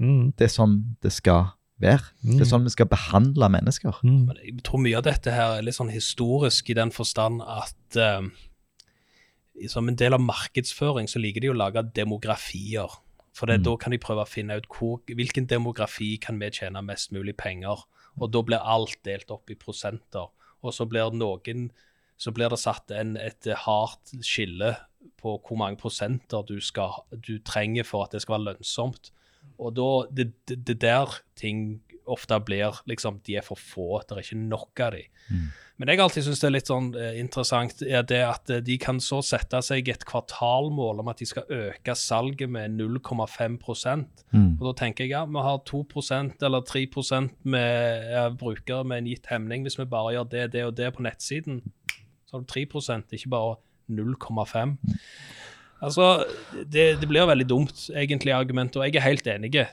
[0.00, 0.32] Mm.
[0.36, 1.46] det er sånn det skal
[1.80, 2.02] være.
[2.22, 3.92] Det er sånn vi skal behandle mennesker.
[4.04, 4.26] Mm.
[4.26, 7.96] Men jeg tror mye av dette her er litt sånn historisk i den forstand at
[7.96, 8.30] i-
[9.68, 13.00] som en del av markedsføring så liker de å lage demografier.
[13.34, 13.64] For det, Mm.
[13.64, 17.36] da kan de prøve å finne ut hvor, hvilken demografi kan vi tjene mest mulig
[17.36, 17.84] penger.
[18.20, 20.28] Og da blir alt delt opp i prosenter.
[20.62, 21.70] Og så blir noen
[22.16, 24.76] så blir det satt en, et hardt skille
[25.20, 29.10] på hvor mange prosenter du, skal, du trenger for at det skal være lønnsomt.
[29.58, 34.16] Og da, det, det, det der ting ofte blir liksom, de er for få, det
[34.16, 35.04] er ikke nok av de.
[35.28, 35.44] Mm.
[35.74, 38.76] Men jeg alltid syns det er litt sånn eh, interessant er det at eh, de
[38.78, 43.58] kan så sette seg et kvartalmål om at de skal øke salget med 0,5
[44.34, 44.56] Mm.
[44.58, 49.08] Og da tenker jeg ja, vi har 2% eller 3% med eh, brukere med en
[49.10, 49.62] gitt hemning.
[49.62, 51.60] Hvis vi bare gjør det, det og det på nettsiden,
[52.26, 53.56] så har du 3% ikke bare
[53.90, 54.76] 0,5
[55.84, 56.24] Altså,
[56.54, 59.52] det, det blir veldig dumt, egentlig, argumentet, og jeg er helt enig.
[59.52, 59.66] Det,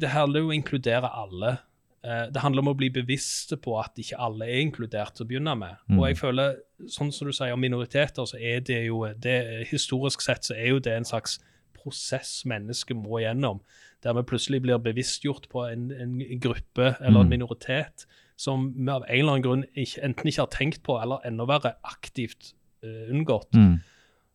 [0.00, 1.58] Det handler jo om å inkludere alle.
[2.04, 5.28] Eh, Det handler om å bli bevisste på at ikke alle er inkludert til å
[5.28, 5.76] begynne med.
[5.88, 5.98] Mm.
[5.98, 10.20] Og jeg føler, sånn som du sier om minoriteter, så er det jo det, Historisk
[10.22, 11.38] sett så er jo det en slags
[11.78, 13.60] prosess mennesket må gjennom,
[14.02, 17.30] der vi plutselig blir bevisstgjort på en, en gruppe eller en Mm.
[17.30, 21.18] minoritet som vi av en eller annen grunn ikke, enten ikke har tenkt på, eller
[21.26, 22.52] enda verre aktivt
[22.84, 23.50] uh, unngått.
[23.54, 23.80] Mm.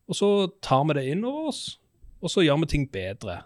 [0.08, 0.28] Og så
[0.60, 1.78] tar vi det inn over oss,
[2.20, 3.44] og så gjør vi ting bedre.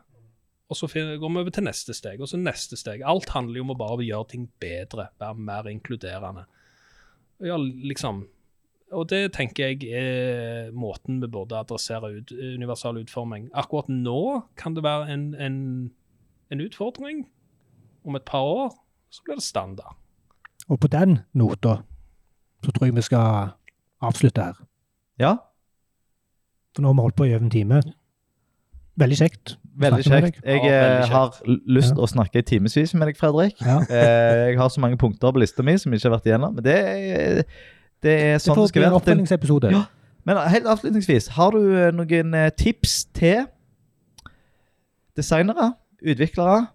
[0.68, 3.00] Og så går vi over til neste steg, og så neste steg.
[3.00, 6.44] Alt handler jo om å bare gjøre ting bedre, være mer inkluderende.
[7.40, 8.26] Ja, liksom.
[8.92, 13.48] Og det tenker jeg er måten vi burde adressere ut, universal utforming.
[13.56, 15.58] Akkurat nå kan det være en, en,
[16.52, 17.26] en utfordring.
[18.04, 18.72] Om et par år
[19.12, 19.96] så blir det standard.
[20.68, 21.80] Og på den nota
[22.64, 23.54] så tror jeg vi skal
[24.04, 24.58] avslutte her.
[25.18, 25.36] Ja,
[26.74, 27.80] For nå har vi holdt på i over en time.
[29.00, 29.56] Veldig kjekt.
[29.78, 30.40] Veldig kjekt.
[30.44, 31.12] Jeg Ja, veldig eh, kjekt.
[31.12, 31.94] har lyst lyst Ja.
[31.94, 33.54] til å snakke i timevis med deg, Fredrik.
[33.60, 33.78] Ja.
[33.90, 36.54] Eh, jeg har så mange punkter på lista mi som jeg ikke har vært igjennom.
[36.54, 37.42] Men det, er-
[38.02, 39.00] det er Det sånn det, får bli skal en være.
[39.00, 39.70] Oppfølgingsepisode.
[39.72, 39.84] Ja.
[40.24, 43.46] Men helt avslutningsvis, har du eh, noen tips til
[45.16, 45.72] designere,
[46.04, 46.66] utviklere,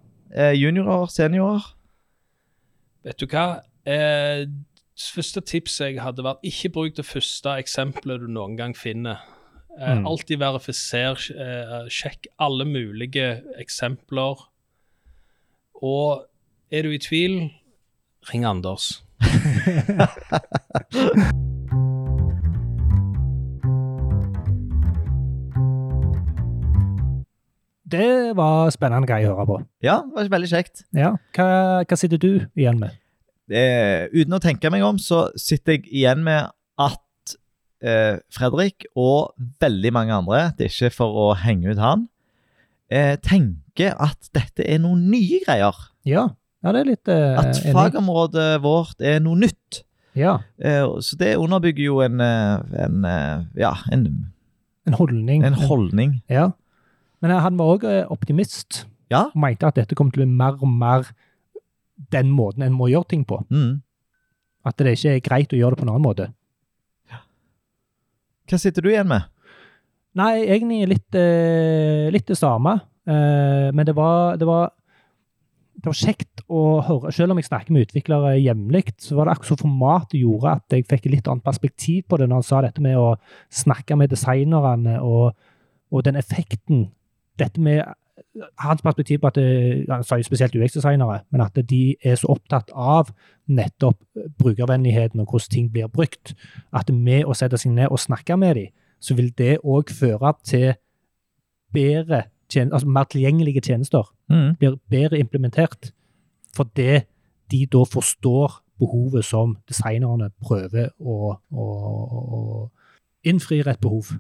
[0.58, 1.64] juniorer, seniorer?
[3.06, 3.62] Vet du hva?
[3.86, 4.46] Eh,
[5.14, 9.20] første tipset jeg hadde vært ikke bruk det første eksempelet du noen gang finner.
[9.80, 10.06] Eh, Mm.
[10.06, 14.38] Alltid verifiser, eh, sjekk alle mulige eksempler.
[15.82, 16.26] Og
[16.72, 17.50] er du i tvil,
[18.30, 19.02] ring Anders.
[27.94, 29.58] Det var spennende greier å høre på.
[29.86, 30.86] Ja, det var veldig kjekt.
[30.98, 31.12] Ja.
[31.36, 31.48] Hva,
[31.86, 32.96] hva sitter du igjen med?
[33.52, 33.64] Det,
[34.16, 36.48] uten å tenke meg om, så sitter jeg igjen med
[36.82, 37.03] at
[37.84, 42.08] eh, Fredrik og veldig mange andre, det er ikke for å henge ut han,
[42.90, 45.76] eh, tenker at dette er noen nye greier.
[46.08, 46.30] Ja,
[46.64, 47.74] ja det er litt eh, At enig.
[47.76, 49.84] fagområdet vårt er noe nytt.
[50.16, 54.04] Ja, Eh, så det underbygger jo en, eh, en eh, ja, en,
[54.88, 55.44] en holdning.
[55.44, 56.22] en holdning.
[56.30, 56.52] Ja.
[57.22, 59.26] Men han var òg optimist Ja.
[59.34, 61.08] og mente at dette kom til å bli mer og mer
[62.12, 63.42] den måten en må gjøre ting på.
[63.50, 63.82] Mm.
[64.66, 66.30] At det ikke er greit å gjøre det på en annen måte.
[68.50, 69.30] Hva sitter du igjen med?
[70.20, 72.76] Nei, egentlig litt, eh, litt det samme.
[73.08, 74.72] Eh, men det var, det var
[75.84, 77.12] det var kjekt å høre.
[77.12, 80.76] Selv om jeg snakker med utviklere jevnlig, så var det akkurat så formatet gjorde at
[80.76, 83.10] jeg fikk et litt annet perspektiv på det når han sa dette med å
[83.52, 85.34] snakke med designerne og,
[85.92, 86.86] og den effekten.
[87.42, 87.82] Dette med
[88.60, 92.28] hans perspektiv på at det, Han sa jo spesielt UX-designere, men at de er så
[92.34, 93.12] opptatt av
[93.48, 94.00] nettopp
[94.40, 96.34] brukervennligheten og hvordan ting blir brukt,
[96.74, 98.68] at med å sette seg ned og snakke med dem,
[99.00, 100.74] så vil det òg føre til
[101.74, 104.56] bedre altså mer tilgjengelige tjenester Mm.
[104.60, 105.92] blir bedre implementert
[106.56, 107.02] fordi
[107.52, 111.66] de da forstår behovet som designerne prøver å, å,
[112.38, 112.40] å
[113.26, 114.14] innfri rett behov.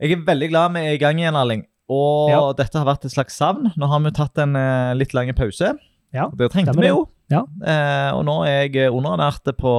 [0.00, 1.64] Jeg er veldig glad vi er i gang igjen, Erling.
[1.88, 2.52] Og Ja.
[2.56, 3.72] dette har vært et slags savn.
[3.76, 5.74] Nå har vi tatt en eh, litt lang pause.
[6.14, 7.08] Ja, Det trengte vi jo.
[7.30, 7.42] Ja.
[7.64, 9.72] Eh, og nå er jeg underernært på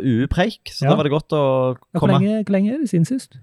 [0.00, 0.90] UU-preik, så Ja.
[0.90, 3.36] da var det godt å Ja, Hvor komme lenge, hvor lenge er det siden sist?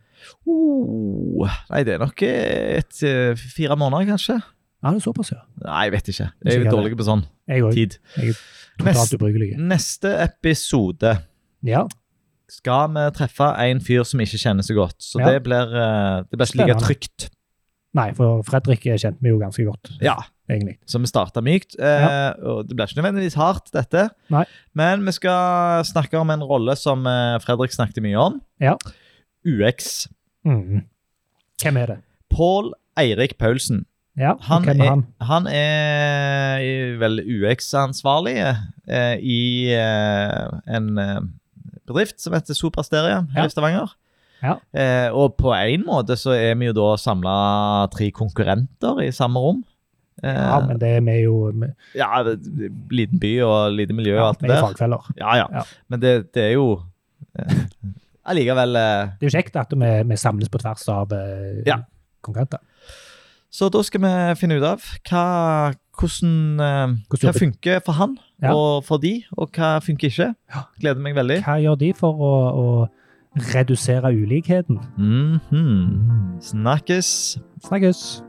[0.48, 4.42] oh, Nei, det er nok et, eh, fire måneder, kanskje.
[4.84, 5.42] Ja, det er såpass, ja.
[5.64, 6.32] Nei, jeg vet ikke.
[6.44, 7.98] Jeg er litt dårlig på sånn Jeg tid.
[8.80, 9.58] Totalt ubrukelig.
[9.60, 11.20] Neste episode
[11.64, 11.86] Ja.
[12.50, 14.98] skal vi treffe en fyr som ikke kjenner så godt.
[15.00, 15.26] Så Ja.
[15.32, 17.30] det blir, eh, det blir ikke like trygt.
[17.94, 20.14] Nei, for Fredrik kjente vi jo ganske godt, Ja,
[20.50, 20.78] egentlig.
[20.88, 21.76] Så vi starta mykt.
[21.80, 24.06] Eh, og det blir ikke nødvendigvis hardt, dette.
[24.32, 24.46] Nei.
[24.74, 28.40] Men vi skal snakke om en rolle som eh, Fredrik snakket mye om.
[28.64, 28.78] Ja.
[29.46, 30.08] UX.
[30.48, 30.86] Mm.
[31.62, 31.98] Hvem er det?
[32.32, 33.84] Pål Eirik Paulsen.
[34.20, 35.04] Ja, Han hvem er er, han?
[35.22, 41.22] han er vel UX-ansvarlig eh, i eh, en eh,
[41.88, 43.48] bedrift som heter Supersteria her Ja.
[43.48, 43.94] i Stavanger.
[44.42, 44.56] Ja.
[44.74, 47.36] Eh, og på en måte så er vi jo da samla
[47.94, 49.60] tre konkurrenter i samme rom.
[50.24, 52.10] Eh, Ja, men det er vi jo med, ja,
[52.92, 54.66] liten by og lite miljø ja, og alt det er der.
[54.68, 55.12] fagfeller.
[55.18, 55.48] Ja, ja.
[55.60, 55.64] Ja.
[55.90, 56.68] Men det, det er jo
[57.40, 57.62] eh,
[58.30, 61.80] allikevel eh, Det er jo kjekt at vi, vi samles på tvers av eh, Ja.
[62.22, 62.60] konkurrenter.
[63.52, 65.24] Så da skal vi finne ut av hva,
[66.00, 66.62] hvordan,
[67.12, 68.54] hva funker for han Ja.
[68.56, 70.30] og for de, og hva funker ikke.
[70.80, 71.42] Gleder meg veldig.
[71.44, 72.32] Hva gjør de for å,
[72.62, 72.68] å
[73.36, 74.80] redusere ulikheten?
[74.98, 76.40] Mhm.
[76.40, 77.40] Snakkes.
[77.60, 78.24] Snakkes!